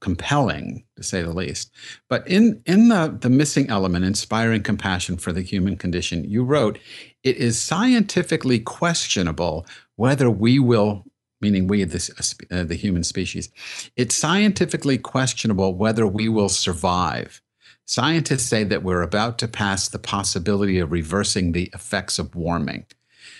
compelling, 0.00 0.84
to 0.96 1.02
say 1.02 1.22
the 1.22 1.32
least. 1.32 1.70
But 2.08 2.26
in 2.28 2.62
in 2.66 2.88
the 2.88 3.16
the 3.20 3.30
missing 3.30 3.70
element, 3.70 4.04
inspiring 4.04 4.62
compassion 4.62 5.16
for 5.16 5.32
the 5.32 5.42
human 5.42 5.76
condition, 5.76 6.24
you 6.24 6.44
wrote, 6.44 6.78
"It 7.22 7.36
is 7.36 7.60
scientifically 7.60 8.60
questionable 8.60 9.66
whether 9.96 10.30
we 10.30 10.58
will." 10.58 11.04
Meaning 11.42 11.66
we, 11.66 11.84
this, 11.84 12.10
uh, 12.50 12.64
the 12.64 12.76
human 12.76 13.04
species, 13.04 13.50
it's 13.94 14.14
scientifically 14.14 14.96
questionable 14.96 15.74
whether 15.74 16.06
we 16.06 16.30
will 16.30 16.48
survive. 16.48 17.42
Scientists 17.84 18.44
say 18.44 18.64
that 18.64 18.82
we're 18.82 19.02
about 19.02 19.38
to 19.38 19.46
pass 19.46 19.88
the 19.88 19.98
possibility 19.98 20.78
of 20.78 20.90
reversing 20.90 21.52
the 21.52 21.70
effects 21.74 22.18
of 22.18 22.34
warming. 22.34 22.86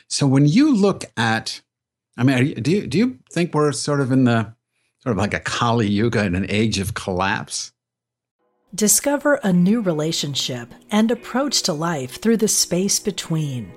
So 0.08 0.26
when 0.26 0.46
you 0.46 0.74
look 0.74 1.04
at, 1.16 1.62
I 2.16 2.22
mean, 2.24 2.46
you, 2.46 2.54
do 2.54 2.70
you 2.70 2.86
do 2.86 2.98
you 2.98 3.18
think 3.30 3.54
we're 3.54 3.72
sort 3.72 4.00
of 4.00 4.10
in 4.10 4.24
the 4.24 4.54
sort 4.98 5.12
of 5.12 5.18
like 5.18 5.34
a 5.34 5.40
Kali 5.40 5.88
Yuga 5.88 6.24
in 6.24 6.34
an 6.34 6.46
age 6.48 6.78
of 6.78 6.94
collapse? 6.94 7.72
Discover 8.74 9.34
a 9.36 9.52
new 9.52 9.80
relationship 9.80 10.72
and 10.90 11.10
approach 11.10 11.62
to 11.62 11.72
life 11.72 12.20
through 12.20 12.38
the 12.38 12.48
space 12.48 12.98
between. 12.98 13.72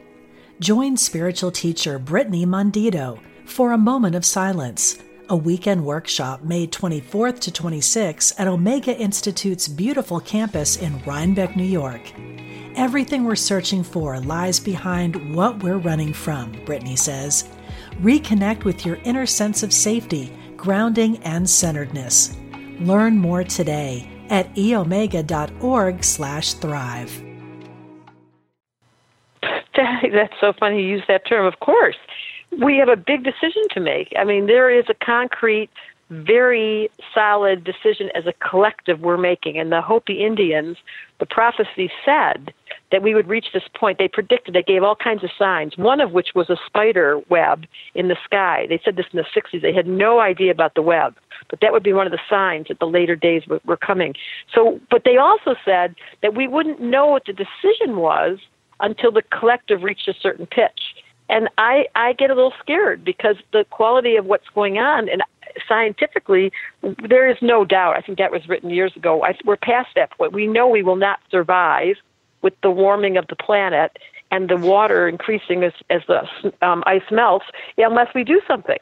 Join 0.60 0.98
spiritual 0.98 1.51
teacher 1.51 2.00
Brittany 2.00 2.46
Mondito 2.46 3.19
for 3.46 3.72
a 3.72 3.77
moment 3.77 4.15
of 4.15 4.25
silence, 4.25 5.00
a 5.29 5.36
weekend 5.36 5.86
workshop 5.86 6.43
May 6.43 6.67
24th 6.67 7.39
to 7.41 7.51
26th 7.51 8.34
at 8.38 8.48
Omega 8.48 8.98
Institute's 8.98 9.67
beautiful 9.67 10.19
campus 10.19 10.75
in 10.77 11.01
Rhinebeck, 11.03 11.55
New 11.55 11.63
York. 11.63 12.01
Everything 12.75 13.24
we're 13.24 13.36
searching 13.36 13.84
for 13.84 14.19
lies 14.19 14.60
behind 14.60 15.36
what 15.36 15.63
we're 15.63 15.77
running 15.77 16.13
from, 16.13 16.51
Brittany 16.65 16.96
says. 16.96 17.48
Reconnect 18.01 18.63
with 18.63 18.86
your 18.86 18.98
inner 19.03 19.25
sense 19.25 19.62
of 19.62 19.74
safety, 19.74 20.32
grounding, 20.56 21.18
and 21.24 21.50
centeredness. 21.50 22.38
Learn 22.79 23.18
more 23.18 23.44
today 23.44 24.10
at 24.29 24.56
eomega.org/thrive. 24.56 27.24
That's 30.13 30.34
so 30.39 30.53
funny 30.53 30.82
you 30.82 30.88
use 30.88 31.03
that 31.08 31.27
term. 31.27 31.46
Of 31.46 31.60
course, 31.60 31.98
we 32.62 32.77
have 32.77 32.88
a 32.88 32.96
big 32.96 33.24
decision 33.24 33.63
to 33.72 33.82
make. 33.82 34.13
I 34.18 34.24
mean, 34.24 34.48
there 34.48 34.70
is 34.70 34.86
a 34.89 34.94
concrete, 34.94 35.70
very 36.10 36.89
solid 37.13 37.63
decision 37.63 38.10
as 38.15 38.25
a 38.25 38.34
collective 38.34 39.01
we're 39.01 39.18
making. 39.18 39.60
And 39.60 39.72
the 39.72 39.82
Hopi 39.82 40.25
Indians, 40.25 40.77
the 41.20 41.25
prophecy 41.25 41.91
said 42.06 42.53
that 42.91 43.03
we 43.03 43.13
would 43.13 43.27
reach 43.27 43.48
this 43.53 43.63
point. 43.75 43.98
They 43.98 44.08
predicted, 44.08 44.53
they 44.53 44.63
gave 44.63 44.84
all 44.84 44.96
kinds 44.96 45.24
of 45.24 45.29
signs, 45.38 45.77
one 45.77 46.01
of 46.01 46.12
which 46.12 46.29
was 46.36 46.50
a 46.50 46.58
spider 46.65 47.19
web 47.29 47.65
in 47.93 48.08
the 48.08 48.17
sky. 48.24 48.65
They 48.67 48.81
said 48.84 48.96
this 48.96 49.05
in 49.13 49.17
the 49.17 49.41
60s. 49.41 49.62
They 49.62 49.74
had 49.74 49.88
no 49.88 50.19
idea 50.19 50.51
about 50.51 50.75
the 50.75 50.81
web, 50.81 51.15
but 51.50 51.60
that 51.62 51.72
would 51.72 51.84
be 51.84 51.93
one 51.93 52.08
of 52.08 52.12
the 52.12 52.19
signs 52.29 52.67
that 52.67 52.79
the 52.79 52.88
later 52.88 53.15
days 53.15 53.43
were, 53.48 53.62
were 53.65 53.77
coming. 53.77 54.15
So, 54.53 54.79
but 54.89 55.03
they 55.05 55.17
also 55.17 55.55
said 55.63 55.96
that 56.22 56.36
we 56.36 56.48
wouldn't 56.48 56.81
know 56.81 57.08
what 57.08 57.25
the 57.25 57.34
decision 57.34 57.98
was 57.98 58.39
until 58.79 59.12
the 59.12 59.24
collective 59.24 59.84
reached 59.84 60.08
a 60.08 60.13
certain 60.13 60.46
pitch. 60.46 60.96
And 61.29 61.48
I, 61.60 61.86
I 61.96 62.13
get 62.13 62.31
a 62.31 62.34
little 62.34 62.53
scared 62.60 63.03
because 63.03 63.36
the 63.53 63.65
quality 63.69 64.15
of 64.15 64.25
what's 64.25 64.48
going 64.55 64.79
on, 64.79 65.08
and 65.10 65.22
scientifically, 65.67 66.51
there 67.08 67.29
is 67.29 67.38
no 67.41 67.65
doubt. 67.65 67.98
I 67.98 68.01
think 68.01 68.17
that 68.17 68.31
was 68.31 68.48
written 68.48 68.72
years 68.72 68.96
ago. 68.96 69.24
I, 69.24 69.36
we're 69.46 69.58
past 69.58 69.89
that 69.96 70.12
point. 70.12 70.34
We 70.34 70.48
know 70.48 70.67
we 70.67 70.81
will 70.81 70.96
not 70.96 71.19
survive 71.29 71.98
with 72.41 72.53
the 72.62 72.72
warming 72.72 73.17
of 73.17 73.27
the 73.27 73.36
planet 73.36 73.98
and 74.31 74.50
the 74.50 74.58
water 74.58 75.08
increasing 75.08 75.63
as, 75.63 75.74
as 75.89 76.01
the 76.08 76.27
um, 76.62 76.84
ice 76.86 77.10
melts 77.12 77.46
unless 77.77 78.13
we 78.13 78.24
do 78.24 78.41
something. 78.48 78.77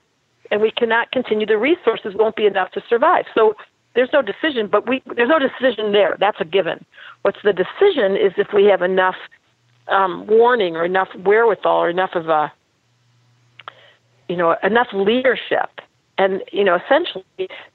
And 0.50 0.62
we 0.62 0.72
cannot 0.72 1.12
continue. 1.12 1.46
The 1.46 1.58
resources 1.58 2.14
won't 2.16 2.36
be 2.36 2.46
enough 2.46 2.72
to 2.72 2.82
survive. 2.88 3.26
So 3.36 3.56
there's 3.96 4.10
no 4.14 4.22
decision, 4.22 4.68
but 4.68 4.88
we 4.88 5.02
there's 5.16 5.30
no 5.30 5.40
decision 5.40 5.92
there. 5.92 6.16
That's 6.20 6.40
a 6.40 6.46
given. 6.46 6.86
What's 7.24 7.40
the 7.44 7.52
decision 7.52 8.16
is 8.16 8.32
if 8.38 8.54
we 8.54 8.66
have 8.66 8.82
enough 8.82 9.16
um, 9.88 10.26
warning 10.28 10.76
or 10.76 10.86
enough 10.86 11.10
wherewithal 11.16 11.84
or 11.84 11.90
enough 11.90 12.12
of 12.14 12.30
a 12.30 12.52
you 14.30 14.36
know 14.36 14.56
enough 14.64 14.88
leadership 14.94 15.82
and 16.18 16.44
you 16.52 16.64
know 16.64 16.76
essentially 16.76 17.24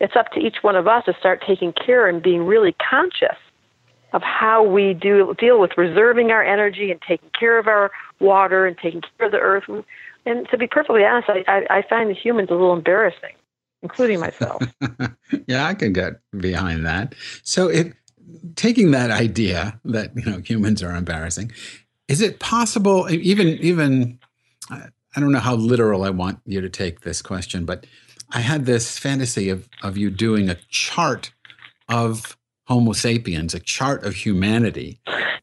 it's 0.01 0.17
up 0.17 0.31
to 0.33 0.41
each 0.41 0.59
one 0.63 0.77
of 0.77 0.87
us 0.87 1.05
to 1.07 1.15
start 1.19 1.43
taking 1.47 1.73
care 1.73 2.07
and 2.07 2.23
being 2.23 2.45
really 2.45 2.75
conscious 2.91 3.37
of 4.13 4.23
how 4.23 4.63
we 4.63 4.95
do 4.95 5.35
deal 5.39 5.61
with 5.61 5.73
reserving 5.77 6.31
our 6.31 6.43
energy 6.43 6.91
and 6.91 7.01
taking 7.07 7.31
care 7.39 7.59
of 7.59 7.67
our 7.67 7.91
water 8.21 8.67
and 8.67 8.77
taking 8.79 9.03
care 9.17 9.27
of 9.27 9.33
the 9.33 9.39
earth 9.39 9.65
and 10.27 10.49
to 10.51 10.59
be 10.59 10.67
perfectly 10.67 11.05
honest 11.05 11.29
i 11.29 11.45
i, 11.49 11.79
I 11.79 11.83
find 11.89 12.11
the 12.11 12.15
humans 12.15 12.49
a 12.51 12.55
little 12.55 12.75
embarrassing 12.75 13.35
including 13.83 14.21
myself 14.21 14.63
yeah, 15.47 15.67
I 15.67 15.75
can 15.75 15.93
get 15.93 16.21
behind 16.39 16.87
that. 16.87 17.15
So, 17.43 17.69
if 17.69 17.93
taking 18.55 18.91
that 18.93 19.11
idea 19.11 19.81
that 19.85 20.13
you 20.17 20.25
know 20.25 20.39
humans 20.39 20.83
are 20.83 20.95
embarrassing, 20.95 21.53
is 22.09 22.21
it 22.21 22.41
possible? 22.41 23.09
Even 23.11 23.49
even 23.49 24.19
I 24.71 24.89
I 25.15 25.21
don't 25.21 25.33
know 25.33 25.41
how 25.41 25.55
literal 25.55 26.05
I 26.05 26.11
want 26.11 26.41
you 26.47 26.61
to 26.61 26.69
take 26.69 27.01
this 27.01 27.23
question, 27.23 27.65
but 27.65 27.87
I 28.31 28.41
had 28.41 28.67
this 28.67 28.99
fantasy 28.99 29.49
of 29.49 29.69
of 29.83 29.97
you 29.97 30.11
doing 30.11 30.49
a 30.49 30.57
chart 30.69 31.33
of 31.89 32.37
Homo 32.73 32.93
sapiens, 32.93 33.53
a 33.53 33.61
chart 33.61 34.03
of 34.05 34.15
humanity 34.15 34.99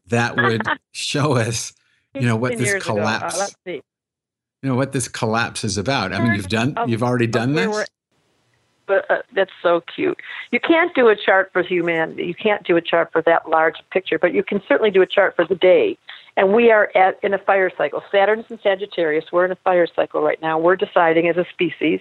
that 0.08 0.34
would 0.34 0.62
show 0.92 1.36
us, 1.36 1.72
you 2.14 2.22
know, 2.22 2.34
what 2.34 2.58
this 2.58 2.66
years 2.66 2.82
ago. 2.84 2.98
Uh, 3.00 3.18
collapse, 3.30 3.54
you 3.66 4.68
know, 4.68 4.74
what 4.74 4.90
this 4.90 5.06
collapse 5.06 5.62
is 5.62 5.78
about. 5.78 6.12
I 6.12 6.18
mean, 6.24 6.34
you've 6.34 6.48
done, 6.48 6.74
you've 6.88 7.04
already 7.04 7.28
done 7.28 7.54
this. 7.54 7.68
we're- 7.68 7.84
But 8.86 9.08
uh, 9.08 9.22
that's 9.32 9.52
so 9.62 9.80
cute. 9.94 10.18
You 10.50 10.58
can't 10.58 10.92
do 10.96 11.06
a 11.06 11.14
chart 11.14 11.50
for 11.52 11.62
humanity. 11.62 12.24
You 12.24 12.34
can't 12.34 12.64
do 12.66 12.76
a 12.76 12.80
chart 12.80 13.12
for 13.12 13.22
that 13.22 13.48
large 13.48 13.76
picture, 13.92 14.18
but 14.18 14.34
you 14.34 14.42
can 14.42 14.60
certainly 14.66 14.90
do 14.90 15.00
a 15.00 15.06
chart 15.06 15.36
for 15.36 15.46
the 15.46 15.54
day. 15.54 15.96
And 16.36 16.52
we 16.52 16.72
are 16.72 16.90
at 16.96 17.16
in 17.22 17.32
a 17.32 17.38
fire 17.38 17.70
cycle. 17.78 18.02
Saturn's 18.10 18.46
in 18.50 18.58
Sagittarius. 18.60 19.26
We're 19.30 19.44
in 19.44 19.52
a 19.52 19.56
fire 19.56 19.86
cycle 19.86 20.20
right 20.22 20.42
now. 20.42 20.58
We're 20.58 20.74
deciding 20.76 21.28
as 21.28 21.36
a 21.36 21.44
species, 21.52 22.00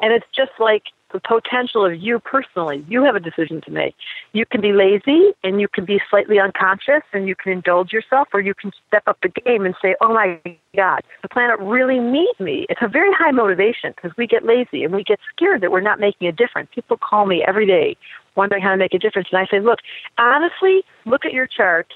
and 0.00 0.12
it's 0.14 0.26
just 0.34 0.52
like 0.58 0.84
the 1.12 1.20
potential 1.20 1.84
of 1.84 1.96
you 1.96 2.18
personally. 2.18 2.84
You 2.88 3.02
have 3.02 3.16
a 3.16 3.20
decision 3.20 3.60
to 3.62 3.70
make. 3.70 3.94
You 4.32 4.44
can 4.46 4.60
be 4.60 4.72
lazy 4.72 5.32
and 5.42 5.60
you 5.60 5.68
can 5.68 5.84
be 5.84 6.00
slightly 6.10 6.38
unconscious 6.38 7.02
and 7.12 7.26
you 7.26 7.34
can 7.34 7.52
indulge 7.52 7.92
yourself, 7.92 8.28
or 8.32 8.40
you 8.40 8.54
can 8.54 8.72
step 8.86 9.04
up 9.06 9.18
the 9.22 9.28
game 9.28 9.64
and 9.64 9.74
say, 9.80 9.94
"Oh 10.00 10.12
my 10.12 10.40
God, 10.76 11.02
the 11.22 11.28
planet 11.28 11.58
really 11.60 11.98
needs 11.98 12.38
me." 12.38 12.66
It's 12.68 12.82
a 12.82 12.88
very 12.88 13.12
high 13.14 13.30
motivation 13.30 13.94
because 13.96 14.16
we 14.16 14.26
get 14.26 14.44
lazy 14.44 14.84
and 14.84 14.94
we 14.94 15.02
get 15.02 15.18
scared 15.34 15.60
that 15.62 15.70
we're 15.70 15.80
not 15.80 16.00
making 16.00 16.28
a 16.28 16.32
difference. 16.32 16.68
People 16.74 16.98
call 16.98 17.26
me 17.26 17.42
every 17.46 17.66
day 17.66 17.96
wondering 18.38 18.62
how 18.62 18.70
to 18.70 18.76
make 18.78 18.94
a 18.94 18.98
difference. 18.98 19.28
And 19.30 19.40
I 19.40 19.46
say, 19.50 19.60
look, 19.60 19.80
honestly, 20.16 20.82
look 21.04 21.26
at 21.26 21.34
your 21.34 21.46
chart. 21.46 21.92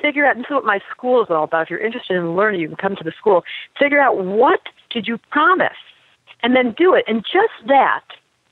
Figure 0.00 0.26
out, 0.26 0.36
this 0.36 0.44
is 0.44 0.50
what 0.50 0.64
my 0.64 0.78
school 0.90 1.22
is 1.22 1.30
all 1.30 1.44
about. 1.44 1.62
If 1.62 1.70
you're 1.70 1.80
interested 1.80 2.16
in 2.16 2.36
learning, 2.36 2.60
you 2.60 2.68
can 2.68 2.76
come 2.76 2.94
to 2.96 3.02
the 3.02 3.12
school. 3.18 3.42
Figure 3.78 3.98
out 3.98 4.18
what 4.18 4.60
did 4.90 5.08
you 5.08 5.18
promise 5.30 5.80
and 6.42 6.54
then 6.54 6.74
do 6.76 6.94
it. 6.94 7.04
And 7.08 7.24
just 7.24 7.66
that 7.66 8.04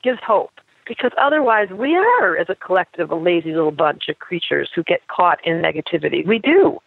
gives 0.04 0.20
hope 0.24 0.52
because 0.86 1.10
otherwise 1.18 1.70
we 1.70 1.96
are, 1.96 2.36
as 2.36 2.48
a 2.50 2.54
collective, 2.54 3.10
a 3.10 3.16
lazy 3.16 3.52
little 3.52 3.72
bunch 3.72 4.04
of 4.08 4.18
creatures 4.18 4.70
who 4.74 4.82
get 4.82 5.00
caught 5.08 5.38
in 5.44 5.62
negativity. 5.62 6.24
We 6.26 6.38
do. 6.38 6.78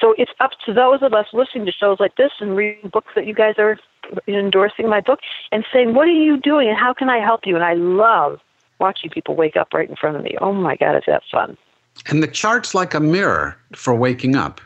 So 0.00 0.14
it's 0.18 0.30
up 0.40 0.50
to 0.66 0.72
those 0.72 1.02
of 1.02 1.14
us 1.14 1.26
listening 1.32 1.66
to 1.66 1.72
shows 1.72 1.98
like 2.00 2.16
this 2.16 2.32
and 2.40 2.56
reading 2.56 2.90
books 2.90 3.12
that 3.14 3.26
you 3.26 3.34
guys 3.34 3.54
are 3.58 3.78
endorsing 4.26 4.88
my 4.88 5.00
book 5.00 5.20
and 5.52 5.64
saying, 5.72 5.94
what 5.94 6.08
are 6.08 6.12
you 6.12 6.36
doing 6.36 6.68
and 6.68 6.76
how 6.76 6.92
can 6.92 7.08
I 7.08 7.18
help 7.18 7.42
you? 7.44 7.54
And 7.54 7.64
I 7.64 7.74
love 7.74 8.40
watching 8.78 9.10
people 9.10 9.34
wake 9.34 9.56
up 9.56 9.72
right 9.72 9.88
in 9.88 9.96
front 9.96 10.16
of 10.16 10.22
me. 10.22 10.36
Oh 10.40 10.52
my 10.52 10.76
God, 10.76 10.96
is 10.96 11.02
that 11.06 11.22
fun? 11.30 11.56
And 12.06 12.22
the 12.22 12.28
chart's 12.28 12.74
like 12.74 12.94
a 12.94 13.00
mirror 13.00 13.56
for 13.74 13.94
waking 13.94 14.36
up. 14.36 14.60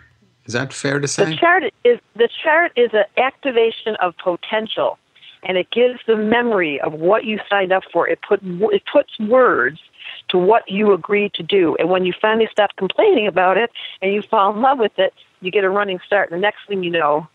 Is 0.45 0.55
that 0.55 0.73
fair 0.73 0.99
to 1.01 1.09
say? 1.09 1.25
The 1.27 1.37
chart 1.37 1.63
is 1.85 2.01
the 2.17 2.29
chart 2.43 2.73
is 2.77 2.91
an 2.93 3.05
activation 3.17 3.97
of 4.03 4.15
potential, 4.23 4.99
and 5.43 5.57
it 5.57 5.71
gives 5.71 6.01
the 6.07 6.17
memory 6.17 6.81
of 6.81 6.93
what 6.93 7.25
you 7.25 7.39
signed 7.49 7.73
up 7.73 7.83
for. 7.93 8.09
It 8.09 8.21
put 8.27 8.41
it 8.43 8.83
puts 8.91 9.19
words 9.19 9.81
to 10.29 10.39
what 10.39 10.69
you 10.71 10.93
agreed 10.93 11.35
to 11.35 11.43
do, 11.43 11.77
and 11.77 11.89
when 11.91 12.05
you 12.05 12.13
finally 12.21 12.49
stop 12.51 12.71
complaining 12.77 13.27
about 13.27 13.57
it 13.57 13.71
and 14.01 14.13
you 14.13 14.23
fall 14.23 14.55
in 14.55 14.61
love 14.61 14.79
with 14.79 14.99
it, 14.99 15.13
you 15.41 15.51
get 15.51 15.65
a 15.65 15.71
running 15.71 16.01
start. 16.07 16.31
And 16.31 16.39
the 16.39 16.43
next 16.43 16.61
thing 16.69 16.83
you 16.83 16.91
know, 16.91 17.27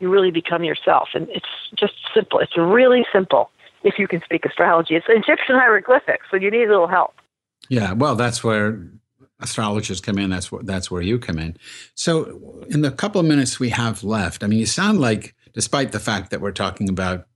you 0.00 0.10
really 0.10 0.30
become 0.30 0.64
yourself, 0.64 1.10
and 1.14 1.28
it's 1.30 1.46
just 1.76 1.94
simple. 2.14 2.38
It's 2.38 2.56
really 2.56 3.06
simple 3.12 3.50
if 3.82 3.98
you 3.98 4.08
can 4.08 4.22
speak 4.22 4.44
astrology. 4.44 4.94
It's 4.94 5.06
Egyptian 5.08 5.56
hieroglyphics, 5.56 6.26
so 6.30 6.36
you 6.36 6.50
need 6.50 6.64
a 6.64 6.70
little 6.70 6.88
help. 6.88 7.14
Yeah, 7.68 7.92
well, 7.92 8.14
that's 8.14 8.42
where 8.42 8.80
astrologers 9.40 10.00
come 10.00 10.18
in. 10.18 10.30
That's 10.30 10.50
where 10.50 10.62
that's 10.62 10.90
where 10.90 11.02
you 11.02 11.18
come 11.18 11.38
in. 11.38 11.56
So, 11.94 12.64
in 12.68 12.82
the 12.82 12.90
couple 12.90 13.20
of 13.20 13.26
minutes 13.26 13.60
we 13.60 13.70
have 13.70 14.02
left, 14.02 14.42
I 14.42 14.46
mean, 14.46 14.58
you 14.58 14.66
sound 14.66 15.00
like, 15.00 15.34
despite 15.52 15.92
the 15.92 16.00
fact 16.00 16.30
that 16.30 16.40
we're 16.40 16.52
talking 16.52 16.88
about 16.88 17.27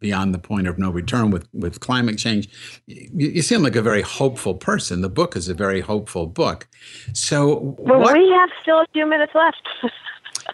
beyond 0.00 0.34
the 0.34 0.38
point 0.38 0.66
of 0.66 0.78
no 0.78 0.90
return 0.90 1.30
with 1.30 1.48
with 1.52 1.80
climate 1.80 2.18
change, 2.18 2.48
you, 2.86 3.28
you 3.28 3.42
seem 3.42 3.62
like 3.62 3.76
a 3.76 3.82
very 3.82 4.02
hopeful 4.02 4.54
person. 4.54 5.00
The 5.00 5.08
book 5.08 5.36
is 5.36 5.48
a 5.48 5.54
very 5.54 5.80
hopeful 5.80 6.26
book. 6.26 6.68
So, 7.12 7.76
well, 7.78 8.00
what, 8.00 8.16
we 8.16 8.30
have 8.30 8.50
still 8.62 8.80
a 8.80 8.86
few 8.92 9.06
minutes 9.06 9.32
left. 9.34 9.68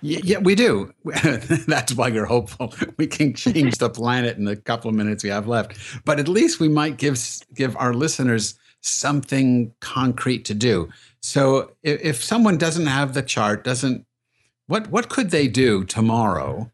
Yeah, 0.01 0.39
we 0.39 0.55
do. 0.55 0.93
That's 1.69 1.95
why 1.95 2.09
you're 2.09 2.27
hopeful. 2.27 2.75
We 2.97 3.07
can 3.07 3.33
change 3.33 3.79
the 3.79 3.89
planet 3.89 4.37
in 4.37 4.45
the 4.45 4.57
couple 4.57 4.91
of 4.91 4.97
minutes 4.97 5.23
we 5.23 5.31
have 5.31 5.47
left. 5.47 5.77
But 6.05 6.19
at 6.19 6.29
least 6.29 6.61
we 6.61 6.69
might 6.69 6.97
give 6.97 7.19
give 7.55 7.77
our 7.77 7.95
listeners 7.95 8.59
something 8.81 9.73
concrete 9.81 10.45
to 10.47 10.55
do. 10.55 10.91
So 11.23 11.73
if, 11.83 12.01
if 12.03 12.25
someone 12.25 12.59
doesn't 12.59 12.87
have 12.87 13.15
the 13.15 13.23
chart, 13.23 13.65
doesn't 13.65 14.05
what 14.67 14.91
what 14.91 15.09
could 15.09 15.31
they 15.31 15.49
do 15.49 15.85
tomorrow? 15.85 16.71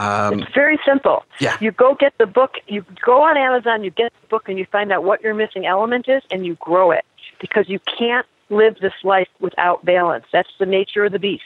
Um, 0.00 0.40
it's 0.40 0.54
very 0.54 0.78
simple. 0.84 1.24
Yeah. 1.40 1.58
You 1.60 1.72
go 1.72 1.94
get 1.94 2.14
the 2.18 2.26
book. 2.26 2.54
You 2.66 2.84
go 3.04 3.22
on 3.22 3.36
Amazon. 3.36 3.84
You 3.84 3.90
get 3.90 4.12
the 4.22 4.26
book, 4.28 4.48
and 4.48 4.58
you 4.58 4.64
find 4.64 4.90
out 4.90 5.04
what 5.04 5.22
your 5.22 5.34
missing 5.34 5.66
element 5.66 6.08
is, 6.08 6.22
and 6.30 6.46
you 6.46 6.56
grow 6.56 6.90
it 6.90 7.04
because 7.38 7.68
you 7.68 7.80
can't 7.98 8.26
live 8.48 8.76
this 8.80 8.94
life 9.04 9.28
without 9.40 9.84
balance. 9.84 10.24
That's 10.32 10.48
the 10.58 10.66
nature 10.66 11.04
of 11.04 11.12
the 11.12 11.18
beast. 11.18 11.44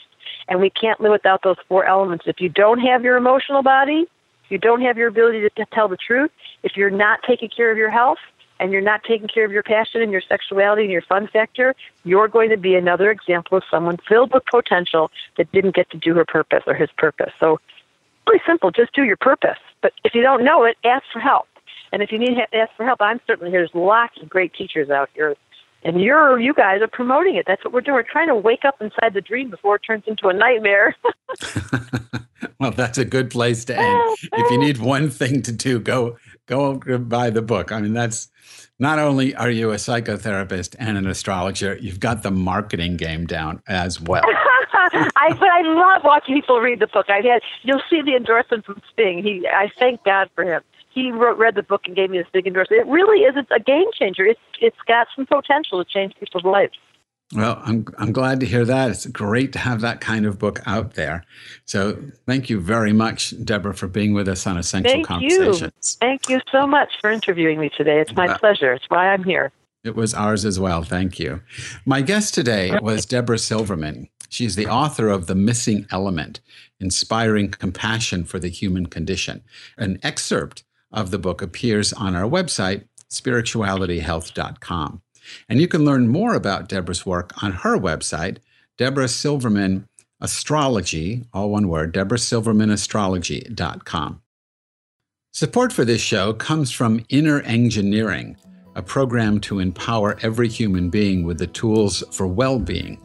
And 0.48 0.60
we 0.60 0.70
can't 0.70 1.00
live 1.00 1.12
without 1.12 1.42
those 1.42 1.56
four 1.68 1.84
elements. 1.84 2.24
If 2.26 2.40
you 2.40 2.48
don't 2.48 2.78
have 2.78 3.02
your 3.02 3.16
emotional 3.16 3.62
body, 3.62 4.06
if 4.44 4.50
you 4.50 4.58
don't 4.58 4.82
have 4.82 4.96
your 4.96 5.08
ability 5.08 5.40
to, 5.40 5.50
to 5.50 5.66
tell 5.72 5.88
the 5.88 5.96
truth, 5.96 6.30
if 6.62 6.76
you're 6.76 6.90
not 6.90 7.20
taking 7.26 7.48
care 7.48 7.72
of 7.72 7.76
your 7.76 7.90
health, 7.90 8.18
and 8.60 8.72
you're 8.72 8.80
not 8.80 9.02
taking 9.02 9.28
care 9.28 9.44
of 9.44 9.52
your 9.52 9.62
passion 9.62 10.00
and 10.00 10.12
your 10.12 10.20
sexuality 10.20 10.82
and 10.82 10.92
your 10.92 11.02
fun 11.02 11.28
factor, 11.32 11.74
you're 12.04 12.28
going 12.28 12.50
to 12.50 12.56
be 12.56 12.74
another 12.74 13.10
example 13.10 13.58
of 13.58 13.64
someone 13.70 13.98
filled 14.08 14.32
with 14.32 14.44
potential 14.46 15.10
that 15.36 15.50
didn't 15.52 15.74
get 15.74 15.90
to 15.90 15.98
do 15.98 16.14
her 16.14 16.24
purpose 16.24 16.62
or 16.66 16.74
his 16.74 16.88
purpose. 16.96 17.32
So, 17.40 17.60
really 18.26 18.40
simple, 18.46 18.70
just 18.70 18.94
do 18.94 19.04
your 19.04 19.16
purpose. 19.16 19.58
But 19.82 19.92
if 20.04 20.14
you 20.14 20.22
don't 20.22 20.44
know 20.44 20.64
it, 20.64 20.76
ask 20.84 21.04
for 21.12 21.20
help. 21.20 21.46
And 21.92 22.02
if 22.02 22.10
you 22.10 22.18
need 22.18 22.34
to 22.34 22.56
ask 22.56 22.72
for 22.76 22.84
help, 22.84 23.00
I'm 23.00 23.20
certainly 23.26 23.50
here. 23.50 23.60
There's 23.60 23.74
lots 23.74 24.14
of 24.20 24.28
great 24.28 24.52
teachers 24.54 24.90
out 24.90 25.10
here 25.14 25.36
and 25.84 26.00
you're 26.00 26.40
you 26.40 26.54
guys 26.54 26.80
are 26.80 26.88
promoting 26.88 27.36
it. 27.36 27.44
That's 27.46 27.64
what 27.64 27.72
we're 27.72 27.82
doing. 27.82 27.96
We're 27.96 28.02
trying 28.10 28.28
to 28.28 28.34
wake 28.34 28.64
up 28.64 28.80
inside 28.80 29.12
the 29.12 29.20
dream 29.20 29.50
before 29.50 29.76
it 29.76 29.82
turns 29.86 30.04
into 30.06 30.28
a 30.28 30.32
nightmare. 30.32 30.96
well, 32.60 32.70
that's 32.70 32.98
a 32.98 33.04
good 33.04 33.30
place 33.30 33.64
to 33.66 33.78
end. 33.78 34.16
if 34.32 34.50
you 34.50 34.58
need 34.58 34.78
one 34.78 35.10
thing 35.10 35.42
to 35.42 35.52
do, 35.52 35.78
go 35.78 36.16
go 36.46 36.78
buy 36.98 37.30
the 37.30 37.42
book. 37.42 37.70
I 37.70 37.80
mean, 37.80 37.92
that's 37.92 38.28
not 38.78 38.98
only 38.98 39.34
are 39.34 39.50
you 39.50 39.70
a 39.70 39.76
psychotherapist 39.76 40.74
and 40.78 40.98
an 40.98 41.06
astrologer, 41.06 41.76
you've 41.80 42.00
got 42.00 42.22
the 42.22 42.30
marketing 42.30 42.96
game 42.96 43.26
down 43.26 43.62
as 43.68 44.00
well. 44.00 44.24
I 45.16 45.32
but 45.32 45.48
I 45.48 45.62
love 45.62 46.02
watching 46.04 46.34
people 46.34 46.60
read 46.60 46.80
the 46.80 46.86
book. 46.86 47.06
I 47.08 47.20
had 47.20 47.42
you'll 47.62 47.82
see 47.88 48.02
the 48.02 48.16
endorsement 48.16 48.64
from 48.64 48.80
Sting. 48.92 49.22
He 49.22 49.46
I 49.46 49.70
thank 49.78 50.04
God 50.04 50.30
for 50.34 50.44
him 50.44 50.62
he 50.94 51.10
wrote, 51.10 51.36
read 51.38 51.56
the 51.56 51.62
book 51.62 51.82
and 51.86 51.96
gave 51.96 52.10
me 52.10 52.18
this 52.18 52.26
big 52.32 52.46
endorsement. 52.46 52.82
It 52.82 52.90
really 52.90 53.22
is 53.24 53.34
a 53.50 53.60
game 53.60 53.86
changer. 53.98 54.24
It's 54.24 54.40
it's 54.60 54.76
got 54.86 55.08
some 55.14 55.26
potential 55.26 55.84
to 55.84 55.90
change 55.90 56.14
people's 56.18 56.44
lives. 56.44 56.78
Well, 57.34 57.60
I'm 57.64 57.86
I'm 57.98 58.12
glad 58.12 58.40
to 58.40 58.46
hear 58.46 58.64
that. 58.64 58.90
It's 58.90 59.06
great 59.06 59.52
to 59.54 59.58
have 59.58 59.80
that 59.80 60.00
kind 60.00 60.24
of 60.24 60.38
book 60.38 60.60
out 60.66 60.94
there. 60.94 61.24
So 61.64 61.98
thank 62.26 62.48
you 62.48 62.60
very 62.60 62.92
much, 62.92 63.34
Debra, 63.44 63.74
for 63.74 63.88
being 63.88 64.14
with 64.14 64.28
us 64.28 64.46
on 64.46 64.56
Essential 64.56 64.92
thank 64.92 65.06
Conversations. 65.06 65.98
You. 66.00 66.06
Thank 66.06 66.28
you 66.28 66.40
so 66.52 66.66
much 66.66 66.92
for 67.00 67.10
interviewing 67.10 67.58
me 67.58 67.70
today. 67.76 68.00
It's 68.00 68.14
my 68.14 68.28
uh, 68.28 68.38
pleasure. 68.38 68.72
It's 68.72 68.84
why 68.88 69.08
I'm 69.08 69.24
here. 69.24 69.52
It 69.82 69.96
was 69.96 70.14
ours 70.14 70.44
as 70.44 70.60
well. 70.60 70.82
Thank 70.82 71.18
you. 71.18 71.42
My 71.84 72.00
guest 72.00 72.34
today 72.34 72.78
was 72.80 73.04
Debra 73.04 73.38
Silverman. 73.38 74.08
She's 74.28 74.56
the 74.56 74.66
author 74.66 75.08
of 75.08 75.26
The 75.26 75.34
Missing 75.34 75.86
Element 75.90 76.40
Inspiring 76.80 77.50
Compassion 77.50 78.24
for 78.24 78.38
the 78.38 78.48
Human 78.48 78.86
Condition, 78.86 79.42
an 79.78 79.98
excerpt 80.02 80.64
of 80.92 81.10
the 81.10 81.18
book 81.18 81.42
appears 81.42 81.92
on 81.92 82.14
our 82.14 82.28
website, 82.28 82.84
spiritualityhealth.com. 83.10 85.02
And 85.48 85.60
you 85.60 85.68
can 85.68 85.84
learn 85.84 86.08
more 86.08 86.34
about 86.34 86.68
Debra's 86.68 87.06
work 87.06 87.42
on 87.42 87.52
her 87.52 87.78
website, 87.78 88.38
Debra 88.76 89.08
Silverman 89.08 89.86
Astrology, 90.20 91.24
all 91.32 91.50
one 91.50 91.68
word, 91.68 91.94
debrasilvermanastrology.com. 91.94 94.20
Support 95.32 95.72
for 95.72 95.84
this 95.84 96.00
show 96.00 96.32
comes 96.32 96.70
from 96.70 97.04
Inner 97.08 97.40
Engineering, 97.40 98.36
a 98.76 98.82
program 98.82 99.40
to 99.40 99.58
empower 99.58 100.16
every 100.22 100.48
human 100.48 100.90
being 100.90 101.24
with 101.24 101.38
the 101.38 101.46
tools 101.46 102.04
for 102.12 102.26
well 102.26 102.58
being 102.58 103.00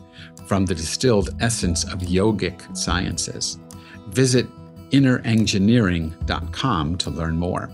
from 0.50 0.66
the 0.66 0.74
distilled 0.74 1.30
essence 1.40 1.84
of 1.84 2.00
yogic 2.00 2.76
sciences. 2.76 3.60
Visit 4.08 4.48
innerengineering.com 4.90 6.98
to 6.98 7.10
learn 7.12 7.38
more. 7.38 7.70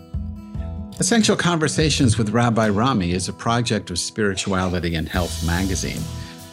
Essential 0.99 1.38
Conversations 1.38 2.17
with 2.17 2.31
Rabbi 2.31 2.67
Rami 2.67 3.13
is 3.13 3.29
a 3.29 3.33
project 3.33 3.91
of 3.91 3.97
Spirituality 3.97 4.95
and 4.95 5.07
Health 5.07 5.45
magazine. 5.45 6.01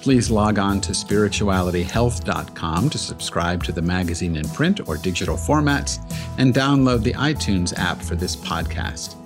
Please 0.01 0.31
log 0.31 0.61
on 0.61 0.81
to 0.83 0.93
spiritualityhealth.com 0.93 2.91
to 2.91 2.99
subscribe 2.99 3.65
to 3.65 3.73
the 3.73 3.83
magazine 3.83 4.37
in 4.37 4.49
print 4.51 4.89
or 4.89 4.97
digital 4.97 5.37
formats 5.37 5.99
and 6.39 6.55
download 6.55 7.03
the 7.03 7.15
iTunes 7.15 7.77
app 7.77 8.01
for 8.01 8.15
this 8.15 8.37
podcast. 8.37 9.17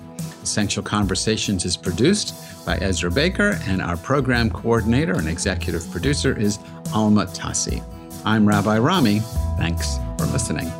Essential 0.41 0.81
Conversations 0.81 1.63
is 1.65 1.77
produced 1.77 2.33
by 2.67 2.75
Ezra 2.77 3.09
Baker, 3.09 3.57
and 3.65 3.81
our 3.81 3.97
program 3.97 4.49
coordinator 4.49 5.13
and 5.13 5.27
executive 5.27 5.89
producer 5.89 6.37
is 6.37 6.59
Alma 6.93 7.25
Tassi. 7.25 7.83
I'm 8.25 8.47
Rabbi 8.47 8.77
Rami. 8.79 9.19
Thanks 9.57 9.97
for 10.17 10.25
listening. 10.25 10.71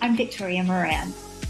I'm 0.00 0.16
Victoria 0.16 0.62
Moran. 0.62 1.12